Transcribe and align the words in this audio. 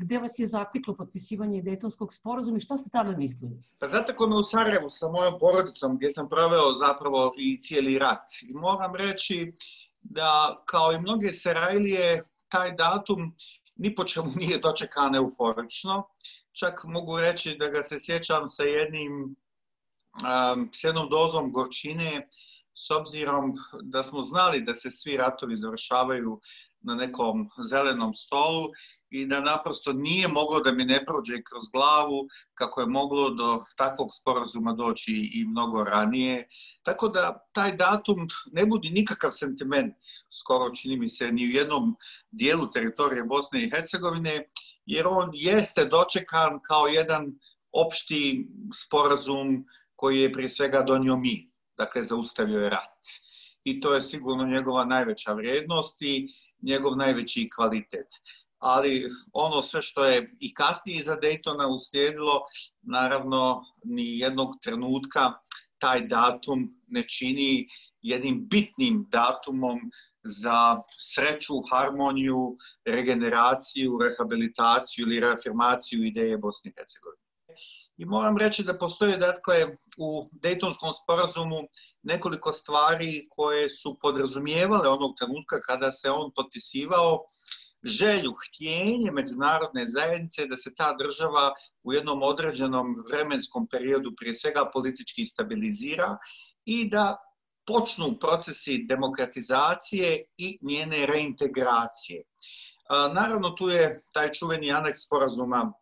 gde 0.00 0.18
vas 0.18 0.38
je 0.38 0.46
zateklo 0.46 0.96
potpisivanje 0.96 1.62
Dejtonskog 1.62 2.14
sporazuma 2.14 2.56
i 2.56 2.60
šta 2.60 2.76
ste 2.76 2.90
tada 2.90 3.16
mislili? 3.16 3.62
Pa 3.78 3.88
zateklo 3.88 4.28
me 4.28 4.36
u 4.36 4.44
Sarajevu 4.44 4.88
sa 4.88 5.08
mojom 5.08 5.38
porodicom 5.40 5.96
gdje 5.96 6.12
sam 6.12 6.28
proveo 6.28 6.76
zapravo 6.76 7.34
i 7.38 7.60
cijeli 7.60 7.98
rat. 7.98 8.24
I 8.48 8.54
moram 8.54 8.94
reći 8.94 9.52
da 10.00 10.62
kao 10.64 10.92
i 10.92 10.98
mnoge 10.98 11.32
Sarajlije 11.32 12.24
taj 12.48 12.72
datum 12.72 13.36
ni 13.76 13.94
po 13.94 14.04
čemu 14.04 14.30
nije 14.36 14.58
dočekan 14.58 15.16
euforično. 15.16 16.08
Čak 16.52 16.84
mogu 16.84 17.18
reći 17.18 17.56
da 17.58 17.68
ga 17.68 17.82
se 17.82 18.00
sjećam 18.00 18.48
sa 18.48 18.62
jednim 18.62 19.12
um, 19.22 20.68
s 20.72 20.84
jednom 20.84 21.08
dozom 21.10 21.52
gorčine 21.52 22.28
s 22.74 22.90
obzirom 22.90 23.52
da 23.82 24.02
smo 24.02 24.22
znali 24.22 24.62
da 24.62 24.74
se 24.74 24.90
svi 24.90 25.16
ratovi 25.16 25.56
završavaju 25.56 26.40
na 26.80 26.94
nekom 26.94 27.48
zelenom 27.68 28.14
stolu 28.14 28.68
i 29.10 29.26
da 29.26 29.40
naprosto 29.40 29.92
nije 29.92 30.28
moglo 30.28 30.60
da 30.60 30.72
mi 30.72 30.84
ne 30.84 31.04
prođe 31.06 31.42
kroz 31.42 31.64
glavu 31.72 32.28
kako 32.54 32.80
je 32.80 32.86
moglo 32.86 33.30
do 33.30 33.64
takvog 33.76 34.08
sporazuma 34.20 34.72
doći 34.72 35.30
i 35.34 35.44
mnogo 35.44 35.84
ranije. 35.84 36.48
Tako 36.82 37.08
da 37.08 37.48
taj 37.52 37.76
datum 37.76 38.16
ne 38.52 38.66
budi 38.66 38.90
nikakav 38.90 39.30
sentiment, 39.30 39.94
skoro 40.40 40.70
čini 40.70 40.96
mi 40.96 41.08
se 41.08 41.32
ni 41.32 41.46
u 41.46 41.50
jednom 41.50 41.96
dijelu 42.30 42.70
teritorije 42.70 43.24
Bosne 43.24 43.62
i 43.62 43.70
Hercegovine, 43.70 44.50
jer 44.86 45.06
on 45.08 45.30
jeste 45.32 45.84
dočekan 45.84 46.60
kao 46.62 46.86
jedan 46.86 47.26
opšti 47.72 48.48
sporazum 48.86 49.64
koji 49.96 50.20
je 50.20 50.32
prije 50.32 50.48
svega 50.48 50.82
donio 50.82 51.16
mi, 51.16 51.52
dakle 51.76 52.02
zaustavio 52.04 52.60
je 52.60 52.70
rat. 52.70 53.08
I 53.64 53.80
to 53.80 53.94
je 53.94 54.02
sigurno 54.02 54.46
njegova 54.46 54.84
najveća 54.84 55.32
vrijednost 55.32 56.02
i 56.02 56.28
njegov 56.62 56.96
najveći 56.96 57.48
kvalitet. 57.54 58.06
Ali 58.58 59.10
ono 59.32 59.62
sve 59.62 59.82
što 59.82 60.04
je 60.04 60.36
i 60.40 60.54
kasnije 60.54 60.98
iza 60.98 61.16
Daytona 61.16 61.76
uslijedilo, 61.76 62.40
naravno 62.82 63.64
ni 63.84 64.18
jednog 64.18 64.48
trenutka 64.62 65.32
taj 65.78 66.00
datum 66.06 66.80
ne 66.88 67.02
čini 67.08 67.68
jednim 68.02 68.46
bitnim 68.48 69.06
datumom 69.08 69.78
za 70.22 70.76
sreću, 70.98 71.54
harmoniju, 71.72 72.56
regeneraciju, 72.84 73.98
rehabilitaciju 74.02 75.06
ili 75.06 75.20
reafirmaciju 75.20 76.04
ideje 76.04 76.38
Bosne 76.38 76.70
i 76.70 76.74
Hercegovine. 76.76 77.22
I 78.00 78.04
moram 78.04 78.38
reći 78.38 78.62
da 78.64 78.78
postoje 78.78 79.16
dakle 79.16 79.66
u 79.98 80.28
Dejtonskom 80.32 80.92
sporazumu 80.92 81.56
nekoliko 82.02 82.52
stvari 82.52 83.26
koje 83.30 83.70
su 83.70 83.98
podrazumijevale 84.00 84.88
onog 84.88 85.14
trenutka 85.18 85.60
kada 85.60 85.92
se 85.92 86.10
on 86.10 86.32
potpisivao 86.36 87.24
želju, 87.84 88.32
htjenje 88.46 89.10
međunarodne 89.12 89.86
zajednice 89.86 90.46
da 90.46 90.56
se 90.56 90.74
ta 90.74 90.92
država 90.96 91.52
u 91.82 91.92
jednom 91.92 92.22
određenom 92.22 92.94
vremenskom 93.10 93.68
periodu 93.68 94.12
prije 94.16 94.34
svega 94.34 94.70
politički 94.72 95.24
stabilizira 95.26 96.16
i 96.64 96.88
da 96.88 97.16
počnu 97.66 98.16
procesi 98.20 98.86
demokratizacije 98.88 100.24
i 100.36 100.58
njene 100.62 101.06
reintegracije. 101.06 102.22
Naravno, 103.14 103.50
tu 103.50 103.68
je 103.68 104.00
taj 104.12 104.32
čuveni 104.32 104.72
aneks 104.72 105.00
sporazuma 105.06 105.72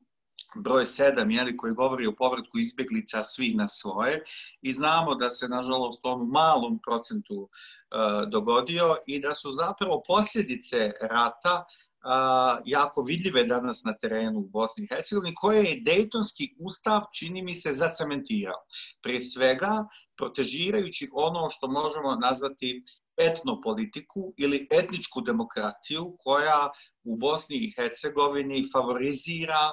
broj 0.57 0.85
7, 0.85 1.31
jeli, 1.31 1.57
koji 1.57 1.75
govori 1.75 2.07
o 2.07 2.13
povratku 2.13 2.59
izbjeglica 2.59 3.25
svih 3.25 3.57
na 3.57 3.69
svoje 3.69 4.25
i 4.63 4.73
znamo 4.73 5.15
da 5.15 5.31
se, 5.31 5.49
nažalost, 5.49 6.01
on 6.03 6.23
u 6.23 6.27
malom 6.27 6.79
procentu 6.87 7.49
e, 7.49 7.97
dogodio 8.27 8.97
i 9.07 9.21
da 9.21 9.35
su 9.35 9.53
zapravo 9.53 10.03
posljedice 10.07 10.93
rata 11.01 11.65
a, 12.03 12.61
jako 12.65 13.03
vidljive 13.03 13.45
danas 13.45 13.85
na 13.85 13.93
terenu 13.93 14.39
u 14.41 14.49
Bosni 14.49 14.85
i 14.85 14.89
Hercegovini, 14.95 15.35
koje 15.35 15.65
je 15.65 15.81
Dejtonski 15.81 16.55
ustav, 16.59 17.03
čini 17.15 17.43
mi 17.43 17.55
se, 17.55 17.73
zacementirao. 17.73 18.63
Prije 19.03 19.21
svega, 19.21 19.87
protežirajući 20.17 21.09
ono 21.13 21.51
što 21.51 21.69
možemo 21.69 22.15
nazvati 22.15 22.83
etnopolitiku 23.17 24.35
ili 24.37 24.69
etničku 24.71 25.21
demokratiju 25.21 26.17
koja 26.19 26.71
u 27.05 27.17
Bosni 27.17 27.57
i 27.57 27.73
Hercegovini 27.77 28.71
favorizira 28.73 29.73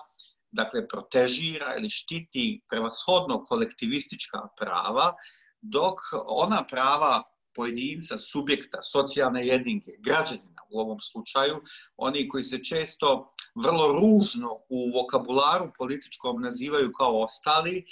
dakle, 0.55 0.87
protežira 0.87 1.75
ili 1.77 1.89
štiti 1.89 2.61
prevashodno 2.69 3.43
kolektivistička 3.43 4.47
prava, 4.57 5.13
dok 5.61 5.99
ona 6.25 6.63
prava 6.71 7.23
pojedinca, 7.55 8.17
subjekta, 8.17 8.81
socijalne 8.83 9.47
jedinke, 9.47 9.91
građanina 9.99 10.61
u 10.69 10.79
ovom 10.79 10.99
slučaju, 11.01 11.55
oni 11.97 12.27
koji 12.27 12.43
se 12.43 12.63
često 12.63 13.33
vrlo 13.63 13.87
ružno 13.87 14.49
u 14.69 14.91
vokabularu 14.99 15.71
političkom 15.77 16.41
nazivaju 16.41 16.91
kao 16.97 17.23
ostali, 17.23 17.85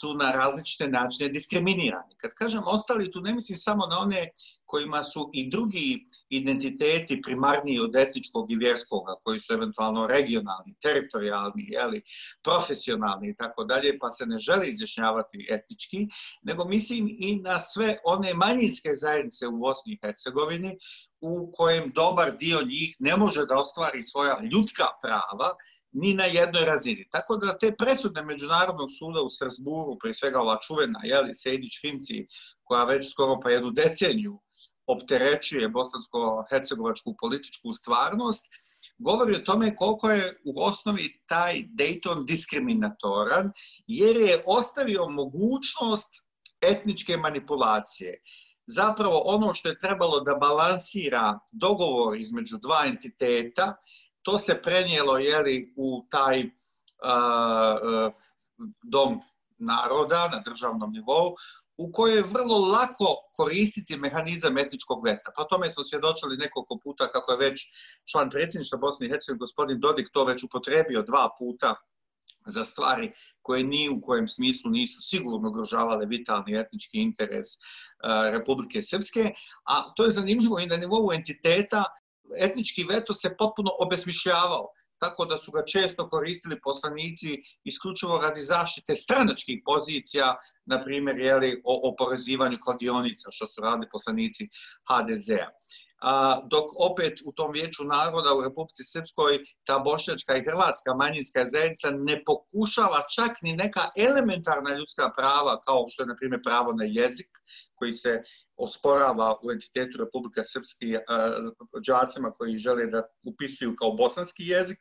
su 0.00 0.14
na 0.14 0.32
različite 0.32 0.88
načine 0.88 1.28
diskriminirani. 1.28 2.14
Kad 2.16 2.30
kažem 2.34 2.62
ostali, 2.66 3.10
tu 3.10 3.20
ne 3.20 3.34
mislim 3.34 3.58
samo 3.58 3.86
na 3.86 3.98
one 3.98 4.28
kojima 4.66 5.04
su 5.04 5.30
i 5.32 5.50
drugi 5.50 6.04
identiteti 6.28 7.22
primarniji 7.22 7.80
od 7.80 7.96
etičkog 7.96 8.50
i 8.50 8.56
vjerskog, 8.56 9.02
koji 9.24 9.40
su 9.40 9.54
eventualno 9.54 10.06
regionalni, 10.06 10.74
teritorijalni, 10.82 11.64
jeli, 11.68 12.02
profesionalni 12.42 13.28
i 13.30 13.36
tako 13.36 13.64
dalje, 13.64 13.98
pa 13.98 14.10
se 14.10 14.26
ne 14.26 14.38
želi 14.38 14.68
izjašnjavati 14.68 15.46
etički, 15.50 16.06
nego 16.42 16.64
mislim 16.64 17.08
i 17.08 17.40
na 17.40 17.60
sve 17.60 17.96
one 18.04 18.34
manjinske 18.34 18.90
zajednice 18.96 19.46
u 19.46 19.58
Bosni 19.58 19.92
i 19.92 19.98
Hercegovini, 20.02 20.78
u 21.20 21.52
kojem 21.52 21.92
dobar 21.94 22.36
dio 22.36 22.58
njih 22.62 22.96
ne 22.98 23.16
može 23.16 23.46
da 23.46 23.58
ostvari 23.58 24.02
svoja 24.02 24.40
ljudska 24.52 24.84
prava, 25.02 25.54
ni 25.92 26.14
na 26.14 26.24
jednoj 26.24 26.64
razini. 26.64 27.08
Tako 27.10 27.36
da 27.36 27.58
te 27.58 27.74
presude 27.78 28.22
Međunarodnog 28.22 28.88
suda 28.98 29.22
u 29.22 29.30
Strasburu, 29.30 29.98
pre 30.02 30.14
svega 30.14 30.40
ova 30.40 30.58
čuvena, 30.66 31.00
jeli, 31.04 31.34
Sejdić-Finci, 31.34 32.26
koja 32.64 32.84
već 32.84 33.10
skoro 33.10 33.40
pa 33.40 33.50
jednu 33.50 33.70
deceniju 33.70 34.40
opterećuje 34.86 35.68
bosansko-hercegovačku 35.68 37.14
političku 37.20 37.72
stvarnost, 37.72 38.46
govori 38.98 39.34
o 39.34 39.38
tome 39.38 39.76
koliko 39.76 40.10
je 40.10 40.40
u 40.44 40.62
osnovi 40.62 41.22
taj 41.26 41.54
Dayton 41.54 42.26
diskriminatoran, 42.26 43.52
jer 43.86 44.16
je 44.16 44.42
ostavio 44.46 45.08
mogućnost 45.08 46.10
etničke 46.60 47.16
manipulacije. 47.16 48.22
Zapravo 48.66 49.22
ono 49.24 49.54
što 49.54 49.68
je 49.68 49.78
trebalo 49.78 50.20
da 50.20 50.34
balansira 50.34 51.38
dogovor 51.52 52.16
između 52.16 52.56
dva 52.56 52.84
entiteta, 52.86 53.74
to 54.28 54.38
se 54.38 54.62
prenijelo 54.62 55.18
jeli, 55.18 55.72
u 55.76 56.06
taj 56.10 56.44
uh, 56.44 58.12
dom 58.82 59.20
naroda 59.58 60.28
na 60.32 60.42
državnom 60.44 60.92
nivou, 60.92 61.34
u 61.76 61.92
kojoj 61.92 62.16
je 62.16 62.22
vrlo 62.22 62.58
lako 62.58 63.06
koristiti 63.36 63.96
mehanizam 63.96 64.58
etničkog 64.58 65.04
veta. 65.04 65.30
Pa 65.36 65.44
tome 65.44 65.70
smo 65.70 65.84
svjedočili 65.84 66.36
nekoliko 66.36 66.78
puta 66.82 67.08
kako 67.12 67.32
je 67.32 67.38
već 67.38 67.60
član 68.10 68.30
predsjedništva 68.30 68.78
Bosne 68.78 69.06
i 69.06 69.10
Hercegovine, 69.10 69.38
gospodin 69.38 69.80
Dodik, 69.80 70.08
to 70.12 70.24
već 70.24 70.42
upotrebio 70.42 71.02
dva 71.02 71.28
puta 71.38 71.74
za 72.46 72.64
stvari 72.64 73.12
koje 73.42 73.62
ni 73.64 73.88
u 73.88 74.00
kojem 74.06 74.28
smislu 74.28 74.70
nisu 74.70 75.00
sigurno 75.00 75.48
ugrožavale 75.48 76.06
vitalni 76.06 76.58
etnički 76.58 76.98
interes 76.98 77.46
Republike 78.32 78.82
Srpske, 78.82 79.32
a 79.64 79.92
to 79.96 80.04
je 80.04 80.10
zanimljivo 80.10 80.58
i 80.58 80.66
na 80.66 80.76
nivou 80.76 81.12
entiteta 81.12 81.84
etnički 82.36 82.84
veto 82.84 83.14
se 83.14 83.36
potpuno 83.38 83.70
obesmišljavao 83.78 84.68
tako 84.98 85.24
da 85.24 85.36
su 85.38 85.52
ga 85.52 85.64
često 85.64 86.08
koristili 86.08 86.60
poslanici 86.60 87.42
isključivo 87.64 88.18
radi 88.18 88.40
zaštite 88.40 88.94
stranačkih 88.94 89.62
pozicija, 89.64 90.36
na 90.66 90.82
primjer, 90.84 91.18
jeli, 91.18 91.62
o 91.64 91.90
oporezivanju 91.92 92.58
kladionica, 92.64 93.28
što 93.30 93.46
su 93.46 93.60
radili 93.60 93.88
poslanici 93.92 94.48
HDZ-a. 94.88 95.48
Dok 96.50 96.66
opet 96.78 97.18
u 97.24 97.32
tom 97.32 97.52
vijeću 97.52 97.84
naroda 97.84 98.34
u 98.34 98.40
Republici 98.40 98.84
Srpskoj 98.84 99.38
ta 99.64 99.78
bošnjačka 99.78 100.36
i 100.36 100.44
hrvatska 100.44 100.94
manjinska 100.94 101.46
zajednica 101.46 101.90
ne 101.90 102.22
pokušava 102.24 103.02
čak 103.14 103.42
ni 103.42 103.56
neka 103.56 103.80
elementarna 103.96 104.74
ljudska 104.74 105.12
prava, 105.16 105.60
kao 105.60 105.84
što 105.88 106.02
je, 106.02 106.06
na 106.06 106.16
primjer, 106.16 106.40
pravo 106.44 106.72
na 106.72 106.84
jezik, 106.84 107.30
koji 107.74 107.92
se 107.92 108.22
osporava 108.56 109.36
u 109.42 109.50
entitetu 109.50 109.98
Republika 109.98 110.44
Srpski 110.44 110.94
džacima 111.86 112.30
koji 112.30 112.58
žele 112.58 112.86
da 112.86 113.02
upisuju 113.22 113.76
kao 113.76 113.92
bosanski 113.92 114.46
jezik, 114.46 114.78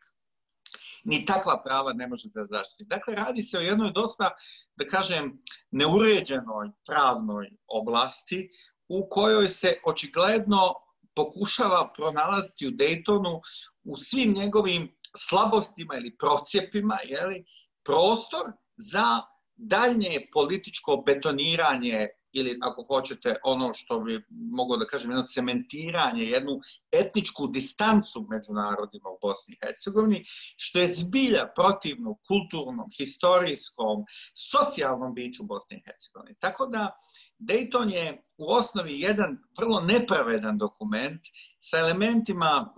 ni 1.03 1.25
takva 1.25 1.63
prava 1.63 1.93
ne 1.93 2.07
može 2.07 2.29
da 2.33 2.43
zaštiti. 2.49 2.85
Dakle, 2.85 3.15
radi 3.15 3.41
se 3.41 3.57
o 3.57 3.61
jednoj 3.61 3.91
dosta, 3.91 4.29
da 4.75 4.85
kažem, 4.85 5.37
neuređenoj 5.71 6.71
pravnoj 6.85 7.49
oblasti 7.67 8.49
u 8.87 9.07
kojoj 9.09 9.49
se 9.49 9.79
očigledno 9.85 10.73
pokušava 11.17 11.91
pronalaziti 11.95 12.67
u 12.67 12.71
Daytonu 12.71 13.39
u 13.83 13.97
svim 13.97 14.33
njegovim 14.33 14.91
slabostima 15.17 15.97
ili 15.97 16.17
procijepima, 16.17 16.97
jeli, 17.05 17.45
prostor 17.85 18.45
za 18.77 19.07
daljnje 19.55 20.27
političko 20.33 21.03
betoniranje 21.05 22.07
ili 22.33 22.59
ako 22.61 22.83
hoćete 22.83 23.35
ono 23.43 23.73
što 23.73 23.99
bi 23.99 24.21
moglo 24.29 24.77
da 24.77 24.85
kažem 24.85 25.11
jedno 25.11 25.25
cementiranje, 25.25 26.23
jednu 26.23 26.59
etničku 26.91 27.47
distancu 27.47 28.27
među 28.29 28.53
narodima 28.53 29.09
u 29.09 29.17
Bosni 29.21 29.53
i 29.53 29.65
Hercegovini, 29.65 30.23
što 30.57 30.79
je 30.79 30.87
zbilja 30.87 31.47
protivno 31.55 32.17
kulturnom, 32.27 32.89
historijskom, 32.97 34.05
socijalnom 34.51 35.13
biću 35.13 35.43
Bosne 35.43 35.77
i 35.77 35.83
Hercegovine. 35.85 36.35
Tako 36.39 36.67
da 36.67 36.95
Dayton 37.39 37.93
je 37.93 38.21
u 38.37 38.51
osnovi 38.51 38.99
jedan 38.99 39.37
vrlo 39.59 39.81
nepravedan 39.81 40.57
dokument 40.57 41.21
sa 41.59 41.77
elementima 41.77 42.73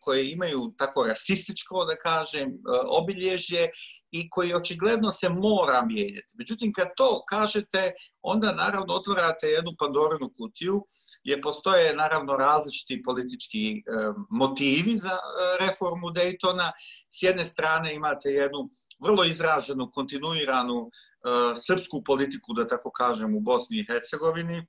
koje 0.00 0.30
imaju 0.30 0.74
tako 0.78 1.06
rasističko, 1.06 1.84
da 1.84 1.96
kažem, 1.96 2.58
obilježje 2.88 3.70
i 4.10 4.30
koji 4.30 4.54
očigledno 4.54 5.10
se 5.10 5.28
mora 5.28 5.84
mijenjati. 5.84 6.32
Međutim, 6.38 6.72
kad 6.72 6.88
to 6.96 7.24
kažete, 7.28 7.92
onda 8.22 8.52
naravno 8.52 8.94
otvarate 8.94 9.46
jednu 9.46 9.72
pandorinu 9.78 10.30
kutiju, 10.36 10.84
jer 11.24 11.42
postoje 11.42 11.96
naravno 11.96 12.36
različiti 12.36 13.02
politički 13.02 13.72
e, 13.72 13.80
motivi 14.30 14.96
za 14.96 15.10
e, 15.10 15.18
reformu 15.66 16.06
Daytona. 16.06 16.70
S 17.08 17.22
jedne 17.22 17.44
strane 17.46 17.94
imate 17.94 18.28
jednu 18.28 18.68
vrlo 19.04 19.24
izraženu, 19.24 19.90
kontinuiranu 19.92 20.78
e, 20.78 21.11
srpsku 21.66 22.02
politiku, 22.04 22.52
da 22.52 22.68
tako 22.68 22.90
kažem, 22.90 23.36
u 23.36 23.40
Bosni 23.40 23.78
i 23.78 23.86
Hercegovini, 23.88 24.66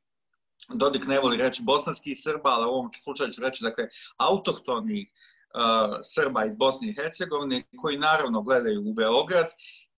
Dodik 0.70 1.08
ne 1.08 1.20
voli 1.20 1.38
reći 1.38 1.64
bosanski 1.64 2.16
Srba, 2.16 2.50
ali 2.50 2.66
u 2.66 2.70
ovom 2.70 2.90
slučaju 3.04 3.32
ću 3.32 3.42
reći, 3.42 3.64
dakle, 3.64 3.88
autohtoni 4.18 5.06
uh, 5.06 5.98
Srba 6.04 6.46
iz 6.46 6.56
Bosne 6.56 6.90
i 6.90 6.96
Hercegovine, 7.02 7.64
koji 7.82 7.98
naravno 7.98 8.42
gledaju 8.42 8.82
u 8.86 8.94
Beograd 8.94 9.48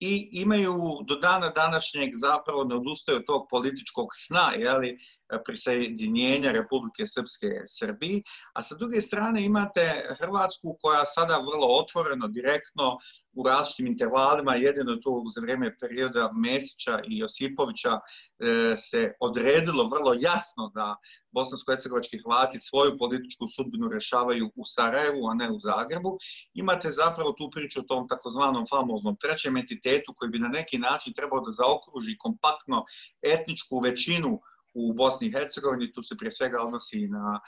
i 0.00 0.28
imaju 0.32 0.74
do 1.08 1.16
dana 1.16 1.48
današnjeg 1.48 2.10
zapravo 2.14 2.64
ne 2.64 2.74
odustaju 2.74 3.16
od 3.16 3.26
tog 3.26 3.46
političkog 3.50 4.08
sna, 4.12 4.50
jeli, 4.58 4.98
prisjedinjenja 5.44 6.52
Republike 6.52 7.06
Srpske 7.06 7.48
Srbiji, 7.66 8.22
a 8.54 8.62
sa 8.62 8.74
druge 8.74 9.00
strane 9.00 9.44
imate 9.44 10.06
Hrvatsku 10.20 10.76
koja 10.82 11.04
sada 11.04 11.36
vrlo 11.36 11.66
otvoreno, 11.66 12.28
direktno 12.28 12.98
u 13.32 13.42
različitim 13.42 13.86
intervalima, 13.86 14.54
jedino 14.54 14.96
to 14.96 15.22
za 15.34 15.40
vrijeme 15.40 15.78
perioda 15.78 16.30
Mesića 16.32 17.00
i 17.08 17.18
Josipovića 17.18 17.92
e, 17.92 18.76
se 18.76 19.12
odredilo 19.20 19.88
vrlo 19.88 20.14
jasno 20.14 20.72
da 20.74 20.96
bosansko-hercegovački 21.30 22.22
Hrvati 22.22 22.58
svoju 22.58 22.98
političku 22.98 23.44
sudbinu 23.56 23.88
rešavaju 23.88 24.50
u 24.54 24.62
Sarajevu, 24.64 25.28
a 25.30 25.34
ne 25.34 25.50
u 25.50 25.58
Zagrebu. 25.58 26.18
Imate 26.54 26.90
zapravo 26.90 27.32
tu 27.32 27.50
priču 27.50 27.80
o 27.80 27.82
tom 27.82 28.08
takozvanom 28.08 28.64
famoznom 28.70 29.16
trećem 29.20 29.56
entitetu 29.56 29.85
koji 30.16 30.30
bi 30.30 30.38
na 30.38 30.48
neki 30.48 30.78
način 30.78 31.12
trebao 31.12 31.40
da 31.40 31.50
zaokruži 31.50 32.18
kompaktno 32.18 32.84
etničku 33.22 33.78
većinu 33.78 34.40
u 34.74 34.92
Bosni 34.92 35.28
i 35.28 35.32
Hercegovini, 35.32 35.92
tu 35.92 36.02
se 36.02 36.16
prije 36.16 36.30
svega 36.30 36.62
odnosi 36.62 37.08
na 37.08 37.40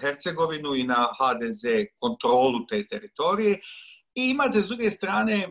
Hercegovinu 0.00 0.74
i 0.74 0.84
na 0.84 1.08
HDZ 1.18 1.64
kontrolu 2.00 2.66
te 2.66 2.86
teritorije. 2.88 3.58
I 4.14 4.30
imate 4.30 4.60
s 4.60 4.66
druge 4.66 4.90
strane 4.90 5.34
e, 5.34 5.50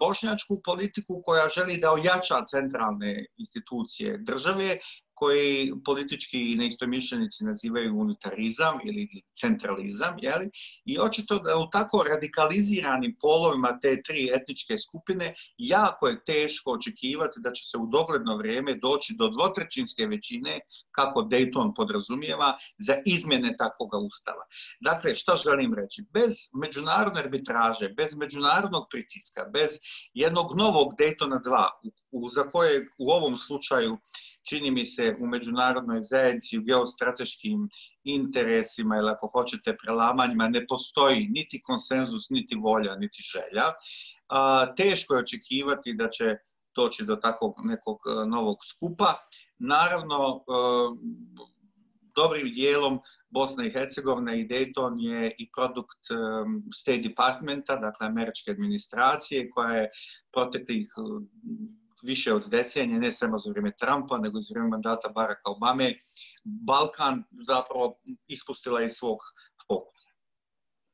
bošnjačku 0.00 0.60
politiku 0.64 1.22
koja 1.24 1.48
želi 1.48 1.78
da 1.78 1.92
ojača 1.92 2.44
centralne 2.44 3.26
institucije 3.36 4.18
države 4.18 4.78
koji 5.18 5.72
politički 5.84 6.54
neistomišljenici 6.58 7.44
nazivaju 7.44 7.98
unitarizam 7.98 8.78
ili 8.84 9.08
centralizam, 9.40 10.14
jeli? 10.22 10.50
i 10.84 10.98
očito 10.98 11.38
da 11.38 11.56
u 11.56 11.70
tako 11.70 12.04
radikaliziranim 12.08 13.16
polovima 13.20 13.78
te 13.82 14.02
tri 14.02 14.30
etničke 14.34 14.78
skupine 14.78 15.34
jako 15.58 16.08
je 16.08 16.24
teško 16.24 16.72
očekivati 16.72 17.40
da 17.40 17.52
će 17.52 17.64
se 17.64 17.78
u 17.78 17.86
dogledno 17.86 18.36
vrijeme 18.36 18.74
doći 18.74 19.14
do 19.18 19.28
dvotrećinske 19.28 20.06
većine, 20.06 20.60
kako 20.90 21.20
Dayton 21.20 21.72
podrazumijeva, 21.76 22.58
za 22.78 22.94
izmjene 23.06 23.54
takvog 23.58 23.90
ustava. 24.06 24.44
Dakle, 24.80 25.14
što 25.14 25.36
želim 25.36 25.74
reći? 25.74 26.04
Bez 26.12 26.34
međunarodne 26.60 27.20
arbitraže, 27.20 27.88
bez 27.88 28.16
međunarodnog 28.16 28.86
pritiska, 28.90 29.44
bez 29.52 29.70
jednog 30.14 30.56
novog 30.56 30.92
Daytona 31.00 31.40
2, 31.44 31.66
u, 32.10 32.28
za 32.28 32.42
koje 32.42 32.88
u 32.98 33.10
ovom 33.10 33.36
slučaju 33.36 33.98
čini 34.48 34.70
mi 34.70 34.84
se 34.84 35.16
u 35.20 35.26
međunarodnoj 35.26 36.00
zajednici, 36.00 36.58
u 36.58 36.62
geostrateškim 36.62 37.68
interesima 38.04 38.96
ili 38.96 39.10
ako 39.10 39.26
hoćete 39.26 39.76
prelamanjima, 39.76 40.48
ne 40.48 40.66
postoji 40.66 41.28
niti 41.28 41.62
konsenzus, 41.62 42.30
niti 42.30 42.56
volja, 42.56 42.96
niti 42.96 43.22
želja. 43.22 43.64
Teško 44.76 45.14
je 45.14 45.20
očekivati 45.20 45.94
da 45.94 46.10
će 46.10 46.36
doći 46.78 47.04
do 47.04 47.16
takvog 47.16 47.54
nekog 47.64 47.98
e, 48.06 48.26
novog 48.26 48.58
skupa. 48.72 49.14
Naravno, 49.58 50.18
e, 50.36 50.52
dobrim 52.14 52.52
dijelom 52.52 53.00
Bosna 53.30 53.64
i 53.66 53.70
Hercegovina 53.70 54.34
i 54.34 54.48
Dayton 54.48 54.94
je 54.98 55.34
i 55.38 55.50
produkt 55.56 56.02
e, 56.10 56.14
State 56.74 57.08
Departmenta, 57.08 57.76
dakle 57.76 58.06
američke 58.06 58.50
administracije, 58.50 59.50
koja 59.50 59.70
je 59.70 59.90
proteklih 60.32 60.86
više 62.02 62.34
od 62.34 62.48
decenije, 62.50 63.00
ne 63.00 63.12
samo 63.12 63.38
za 63.38 63.50
vrijeme 63.50 63.72
Trumpa, 63.80 64.18
nego 64.18 64.38
i 64.38 64.42
za 64.42 64.52
vrijeme 64.52 64.68
mandata 64.68 65.08
Baracka 65.14 65.50
Obame, 65.50 65.92
Balkan 66.44 67.24
zapravo 67.46 67.98
ispustila 68.28 68.82
iz 68.82 68.92
svog 68.92 69.18
fokusa. 69.66 70.08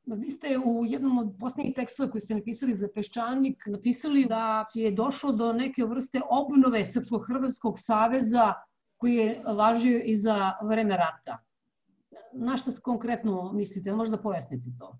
Vi 0.05 0.29
ste 0.29 0.57
u 0.65 0.85
jednom 0.85 1.17
od 1.17 1.35
posljednjih 1.39 1.75
tekstova 1.75 2.11
koji 2.11 2.21
ste 2.21 2.35
napisali 2.35 2.73
za 2.75 2.87
Peščanik 2.95 3.63
napisali 3.67 4.25
da 4.25 4.65
je 4.73 4.91
došlo 4.91 5.31
do 5.31 5.53
neke 5.53 5.85
vrste 5.85 6.21
obnove 6.29 6.85
Srpsko-Hrvatskog 6.85 7.79
saveza 7.79 8.53
koji 8.97 9.15
je 9.15 9.43
važio 9.45 10.01
i 10.05 10.15
za 10.15 10.53
vreme 10.63 10.97
rata. 10.97 11.37
Na 12.33 12.57
što 12.57 12.71
konkretno 12.81 13.51
mislite? 13.53 13.91
Možda 13.91 14.17
pojasnite 14.17 14.69
to. 14.79 14.97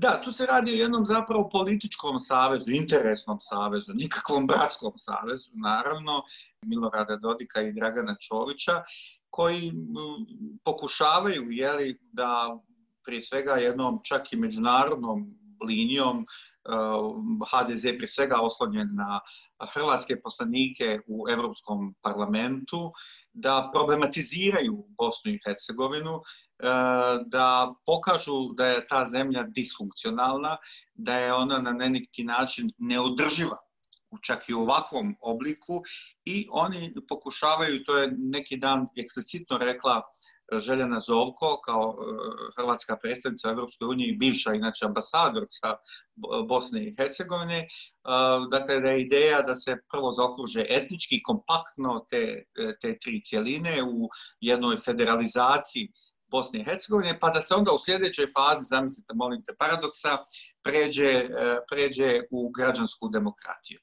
Da, 0.00 0.20
tu 0.24 0.32
se 0.32 0.46
radi 0.46 0.70
o 0.70 0.74
jednom 0.74 1.06
zapravo 1.06 1.48
političkom 1.48 2.18
savezu, 2.18 2.70
interesnom 2.70 3.38
savezu, 3.40 3.92
nikakvom 3.94 4.46
bratskom 4.46 4.92
savezu, 4.96 5.50
naravno, 5.52 6.22
Milorada 6.62 7.16
Dodika 7.16 7.60
i 7.60 7.72
Dragana 7.72 8.16
Čovića, 8.20 8.82
koji 9.30 9.72
pokušavaju 10.64 11.50
jeli, 11.50 11.98
da 12.12 12.58
prije 13.04 13.22
svega 13.22 13.52
jednom 13.52 14.00
čak 14.04 14.32
i 14.32 14.36
međunarodnom 14.36 15.34
linijom 15.68 16.26
HDZ 17.52 17.82
prije 17.82 18.08
svega 18.08 18.40
oslonjen 18.40 18.88
na 18.92 19.20
hrvatske 19.74 20.20
poslanike 20.20 21.00
u 21.06 21.24
Europskom 21.30 21.94
parlamentu, 22.02 22.92
da 23.32 23.70
problematiziraju 23.72 24.84
Bosnu 24.98 25.32
i 25.32 25.40
Hercegovinu, 25.46 26.20
da 27.26 27.74
pokažu 27.86 28.52
da 28.56 28.66
je 28.66 28.86
ta 28.86 29.04
zemlja 29.08 29.42
disfunkcionalna, 29.42 30.56
da 30.94 31.18
je 31.18 31.32
ona 31.34 31.58
na 31.58 31.72
neki 31.72 32.24
način 32.24 32.70
neodrživa 32.78 33.56
čak 34.22 34.48
i 34.48 34.54
u 34.54 34.60
ovakvom 34.60 35.16
obliku 35.20 35.82
i 36.24 36.46
oni 36.50 36.94
pokušavaju, 37.08 37.84
to 37.84 37.98
je 37.98 38.12
neki 38.18 38.56
dan 38.56 38.86
eksplicitno 38.96 39.58
rekla 39.58 40.02
Željana 40.58 41.00
Zovko 41.00 41.60
kao 41.64 41.96
e, 41.98 42.04
hrvatska 42.56 42.96
predstavnica 43.02 43.48
u 43.48 43.50
Europskoj 43.50 43.86
uniji, 43.88 44.16
bivša 44.16 44.54
inače 44.54 44.84
ambasadorca 44.84 45.76
Bosne 46.48 46.84
i 46.84 46.94
Hercegovine, 46.98 47.58
e, 47.58 47.66
dakle 48.50 48.80
da 48.80 48.90
je 48.90 49.02
ideja 49.02 49.42
da 49.42 49.54
se 49.54 49.76
prvo 49.92 50.12
zaokruže 50.12 50.66
etnički 50.68 51.22
kompaktno 51.22 52.06
te, 52.10 52.44
e, 52.58 52.72
te 52.80 52.98
tri 52.98 53.20
cijeline 53.22 53.82
u 53.82 54.08
jednoj 54.40 54.76
federalizaciji 54.76 55.92
Bosne 56.26 56.60
i 56.60 56.64
Hercegovine, 56.64 57.18
pa 57.20 57.30
da 57.30 57.40
se 57.40 57.54
onda 57.54 57.72
u 57.72 57.78
sljedećoj 57.84 58.26
fazi, 58.26 58.64
zamislite, 58.64 59.14
molim 59.14 59.44
te, 59.44 59.54
paradoksa, 59.58 60.18
pređe, 60.62 61.28
pređe 61.70 62.20
u 62.30 62.50
građansku 62.50 63.08
demokratiju. 63.08 63.78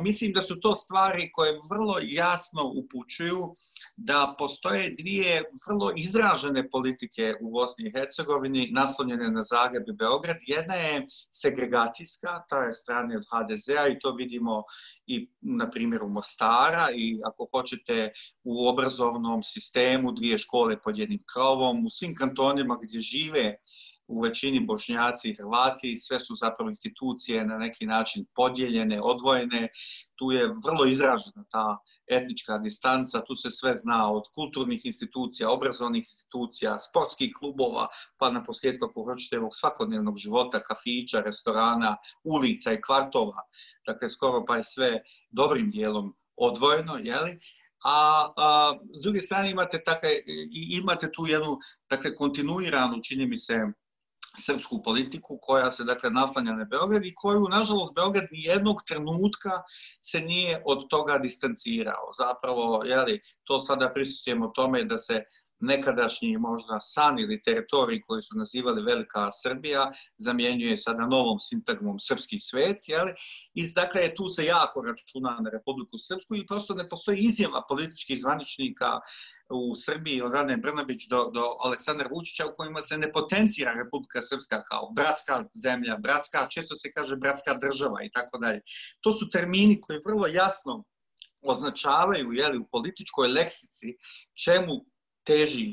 Mislim 0.00 0.32
da 0.32 0.42
su 0.42 0.60
to 0.60 0.74
stvari 0.74 1.30
koje 1.32 1.58
vrlo 1.70 1.94
jasno 2.02 2.72
upućuju 2.74 3.52
da 3.96 4.34
postoje 4.38 4.94
dvije 4.98 5.42
vrlo 5.68 5.92
izražene 5.96 6.70
politike 6.70 7.34
u 7.40 7.50
Bosni 7.50 7.88
i 7.88 7.92
Hercegovini 7.92 8.70
naslonjene 8.72 9.30
na 9.30 9.42
Zagreb 9.42 9.82
i 9.88 9.92
Beograd. 9.92 10.36
Jedna 10.46 10.74
je 10.74 11.06
segregacijska, 11.30 12.28
ta 12.48 12.62
je 12.62 12.72
strane 12.72 13.16
od 13.16 13.24
HDZ-a 13.32 13.88
i 13.88 13.98
to 13.98 14.14
vidimo 14.14 14.62
i 15.06 15.30
na 15.40 15.70
primjeru 15.70 16.08
Mostara 16.08 16.88
i 16.94 17.20
ako 17.24 17.46
hoćete 17.50 18.12
u 18.44 18.68
obrazovnom 18.68 19.42
sistemu 19.42 20.12
dvije 20.12 20.38
škole 20.38 20.82
pod 20.82 20.98
jednim 20.98 21.24
krovom, 21.32 21.86
u 21.86 21.90
svim 21.90 22.14
kantonima 22.14 22.78
gdje 22.82 23.00
žive 23.00 23.56
u 24.08 24.20
većini 24.20 24.60
bošnjaci 24.60 25.30
i 25.30 25.34
hrvati, 25.34 25.98
sve 25.98 26.20
su 26.20 26.34
zapravo 26.34 26.68
institucije 26.68 27.46
na 27.46 27.58
neki 27.58 27.86
način 27.86 28.26
podijeljene, 28.34 29.00
odvojene, 29.02 29.68
tu 30.16 30.32
je 30.32 30.52
vrlo 30.66 30.84
izražena 30.86 31.44
ta 31.50 31.78
etnička 32.10 32.58
distanca, 32.58 33.24
tu 33.26 33.34
se 33.34 33.50
sve 33.50 33.76
zna 33.76 34.12
od 34.12 34.22
kulturnih 34.34 34.80
institucija, 34.84 35.50
obrazovnih 35.50 36.00
institucija, 36.00 36.78
sportskih 36.78 37.32
klubova, 37.38 37.86
pa 38.18 38.30
na 38.30 38.44
posljedku 38.44 38.86
ako 38.86 39.04
hoćete 39.04 39.38
ovog 39.38 39.52
svakodnevnog 39.54 40.16
života, 40.18 40.62
kafića, 40.62 41.20
restorana, 41.20 41.96
ulica 42.24 42.72
i 42.72 42.80
kvartova, 42.80 43.42
dakle 43.86 44.08
skoro 44.08 44.44
pa 44.44 44.56
je 44.56 44.64
sve 44.64 45.00
dobrim 45.30 45.70
dijelom 45.70 46.16
odvojeno, 46.36 46.96
jeli? 47.02 47.38
a, 47.84 48.28
a 48.36 48.74
s 48.98 49.02
druge 49.02 49.20
strane 49.20 49.50
imate, 49.50 49.82
takve, 49.84 50.08
imate 50.50 51.10
tu 51.12 51.26
jednu 51.26 51.58
dakle, 51.90 52.14
kontinuiranu, 52.14 53.00
čini 53.02 53.26
mi 53.26 53.36
se, 53.36 53.54
srpsku 54.36 54.82
politiku 54.82 55.38
koja 55.42 55.70
se 55.70 55.84
dakle 55.84 56.10
naslanja 56.10 56.52
na 56.52 56.64
Beograd 56.64 57.04
i 57.04 57.14
koju 57.14 57.48
nažalost 57.48 57.94
Beograd 57.94 58.24
ni 58.32 58.42
jednog 58.42 58.82
trenutka 58.86 59.50
se 60.02 60.20
nije 60.20 60.62
od 60.64 60.88
toga 60.88 61.18
distancirao. 61.18 62.12
Zapravo, 62.18 62.84
jeli, 62.84 63.20
to 63.44 63.60
sada 63.60 63.90
prisustujemo 63.94 64.48
tome 64.48 64.84
da 64.84 64.98
se 64.98 65.24
nekadašnji 65.60 66.38
možda 66.38 66.80
san 66.80 67.18
ili 67.18 67.42
teritorij 67.42 68.00
koji 68.00 68.22
su 68.22 68.36
nazivali 68.36 68.82
Velika 68.82 69.30
Srbija 69.32 69.92
zamjenjuje 70.18 70.76
sada 70.76 71.06
novom 71.06 71.38
sintagmom 71.40 71.98
srpski 71.98 72.38
svet, 72.38 72.88
jeli? 72.88 73.14
I 73.54 73.72
dakle, 73.74 74.14
tu 74.14 74.28
se 74.28 74.44
jako 74.44 74.82
računa 74.82 75.40
na 75.40 75.50
Republiku 75.50 75.98
Srpsku 75.98 76.36
i 76.36 76.46
prosto 76.46 76.74
ne 76.74 76.88
postoji 76.88 77.18
izjava 77.18 77.64
političkih 77.68 78.20
zvaničnika 78.20 79.00
u 79.50 79.74
Srbiji 79.76 80.22
od 80.22 80.34
Rane 80.34 80.56
Brnabić 80.56 81.08
do, 81.08 81.30
do 81.34 81.44
Aleksandra 81.64 82.08
Vučića 82.10 82.46
u 82.46 82.54
kojima 82.56 82.80
se 82.80 82.98
ne 82.98 83.12
potencira 83.12 83.72
Republika 83.72 84.22
Srpska 84.22 84.62
kao 84.64 84.90
bratska 84.96 85.44
zemlja, 85.54 85.96
bratska, 85.96 86.46
često 86.50 86.76
se 86.76 86.92
kaže 86.92 87.16
bratska 87.16 87.54
država 87.54 88.02
i 88.04 88.10
tako 88.10 88.38
dalje. 88.38 88.60
To 89.00 89.12
su 89.12 89.30
termini 89.30 89.80
koji 89.80 90.00
vrlo 90.06 90.26
jasno 90.26 90.84
označavaju 91.42 92.32
jeli, 92.32 92.58
u 92.58 92.68
političkoj 92.72 93.28
leksici 93.28 93.96
čemu 94.44 94.84
teži 95.28 95.68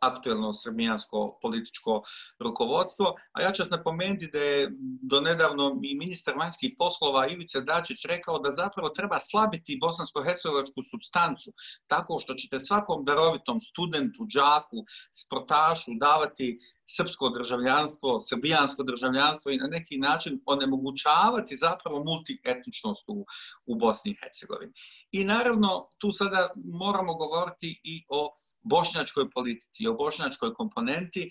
aktuelno 0.00 0.52
srbijansko 0.52 1.38
političko 1.42 2.02
rukovodstvo, 2.38 3.14
a 3.32 3.42
ja 3.42 3.52
ću 3.52 3.62
vas 3.62 3.70
napomenuti 3.70 4.28
da 4.32 4.38
je 4.38 4.70
donedavno 5.02 5.80
i 5.82 5.94
ministar 5.94 6.34
vanjskih 6.38 6.74
poslova 6.78 7.28
Ivica 7.28 7.60
Dačić 7.60 8.04
rekao 8.04 8.38
da 8.38 8.52
zapravo 8.52 8.88
treba 8.88 9.18
slabiti 9.20 9.78
bosansko-hercegovačku 9.82 10.80
substancu 10.90 11.50
tako 11.86 12.20
što 12.20 12.34
ćete 12.34 12.60
svakom 12.60 13.04
darovitom 13.04 13.60
studentu, 13.60 14.26
džaku, 14.26 14.78
sportašu 15.22 15.90
davati 16.00 16.58
srpsko 16.96 17.28
državljanstvo, 17.28 18.20
srbijansko 18.20 18.82
državljanstvo 18.82 19.52
i 19.52 19.56
na 19.56 19.66
neki 19.66 19.98
način 19.98 20.40
onemogućavati 20.46 21.56
zapravo 21.56 22.04
multietničnost 22.04 23.04
u, 23.08 23.26
u 23.66 23.76
Bosni 23.76 24.10
i 24.10 24.16
Hercegovini. 24.22 24.72
I 25.12 25.24
naravno, 25.24 25.88
tu 25.98 26.12
sada 26.12 26.48
moramo 26.80 27.14
govoriti 27.14 27.80
i 27.84 28.04
o 28.08 28.34
bošnjačkoj 28.62 29.30
politici, 29.30 29.86
o 29.86 29.94
bošnjačkoj 29.94 30.54
komponenti, 30.54 31.30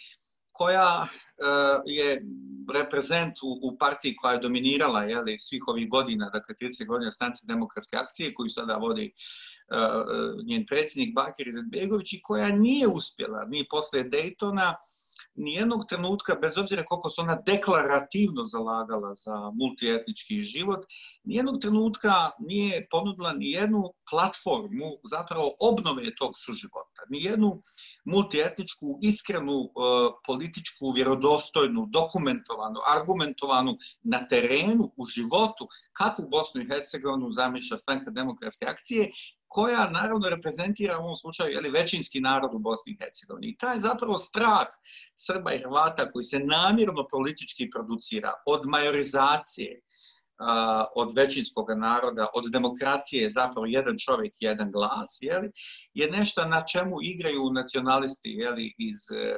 koja 0.52 1.08
uh, 1.08 1.82
je 1.86 2.22
reprezent 2.74 3.34
u, 3.44 3.60
u 3.64 3.78
partiji 3.78 4.16
koja 4.16 4.34
je 4.34 4.40
dominirala 4.40 5.04
jeli, 5.04 5.38
svih 5.38 5.68
ovih 5.68 5.90
godina, 5.90 6.30
dakle 6.30 6.56
30 6.62 6.88
godina 6.88 7.12
stanice 7.12 7.48
demokratske 7.48 7.98
akcije, 7.98 8.34
koju 8.34 8.50
sada 8.50 8.78
vodi 8.78 9.12
uh, 9.12 10.46
njen 10.46 10.66
predsjednik 10.66 11.16
Bakir 11.16 11.48
Izetbegović 11.48 12.14
i 12.14 12.22
koja 12.22 12.50
nije 12.56 12.88
uspjela 12.88 13.46
ni 13.46 13.68
posle 13.70 14.04
Daytona 14.04 14.74
nijednog 15.40 15.86
trenutka, 15.90 16.36
bez 16.36 16.58
obzira 16.58 16.84
koliko 16.84 17.10
se 17.10 17.22
ona 17.22 17.36
deklarativno 17.46 18.44
zalagala 18.44 19.16
za 19.16 19.52
multietnički 19.60 20.44
život, 20.44 20.86
nijednog 21.24 21.62
trenutka 21.62 22.14
nije 22.40 22.88
ponudila 22.92 23.34
nijednu 23.34 23.84
platformu 24.10 24.90
zapravo 25.04 25.52
obnove 25.60 26.16
tog 26.16 26.32
suživota, 26.46 27.02
nijednu 27.10 27.62
multietničku, 28.06 29.00
iskrenu, 29.02 29.58
e, 29.64 29.70
političku, 30.28 30.92
vjerodostojnu, 30.96 31.88
dokumentovanu, 31.90 32.80
argumentovanu 32.98 33.78
na 34.04 34.28
terenu, 34.28 34.92
u 34.98 35.06
životu, 35.06 35.68
kako 35.94 36.22
u 36.22 36.30
Bosnu 36.30 36.62
i 36.62 36.68
Hercegovinu 36.68 37.32
zamišlja 37.32 37.78
stranka 37.78 38.12
demokratske 38.12 38.66
akcije 38.66 39.12
koja 39.50 39.90
naravno 39.90 40.30
reprezentira 40.30 40.98
u 40.98 41.02
ovom 41.02 41.16
slučaju 41.16 41.54
jeli, 41.54 41.70
većinski 41.70 42.20
narod 42.20 42.52
u 42.54 42.60
Bosni 42.60 42.94
i 42.94 42.98
Hercegovini. 43.00 43.48
I 43.48 43.58
taj 43.58 43.80
zapravo 43.80 44.18
strah 44.18 44.68
Srba 45.16 45.54
i 45.54 45.60
Hrvata 45.60 46.12
koji 46.12 46.24
se 46.26 46.40
namjerno 46.40 47.08
politički 47.12 47.70
producira 47.70 48.34
od 48.46 48.62
majorizacije, 48.66 49.82
od 50.96 51.14
većinskog 51.16 51.66
naroda, 51.78 52.28
od 52.34 52.44
demokratije, 52.52 53.30
zapravo 53.30 53.66
jedan 53.66 53.96
čovjek, 53.98 54.34
jedan 54.40 54.72
glas, 54.72 55.18
jeli, 55.22 55.52
je 55.94 56.12
nešto 56.12 56.46
na 56.46 56.64
čemu 56.66 57.02
igraju 57.02 57.52
nacionalisti 57.54 58.30
jeli, 58.30 58.74
iz 58.78 59.12
e, 59.12 59.36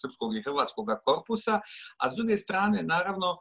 srpskog 0.00 0.36
i 0.36 0.42
hrvatskog 0.42 0.86
korpusa, 1.04 1.60
a 1.98 2.10
s 2.10 2.14
druge 2.14 2.36
strane, 2.36 2.82
naravno, 2.82 3.38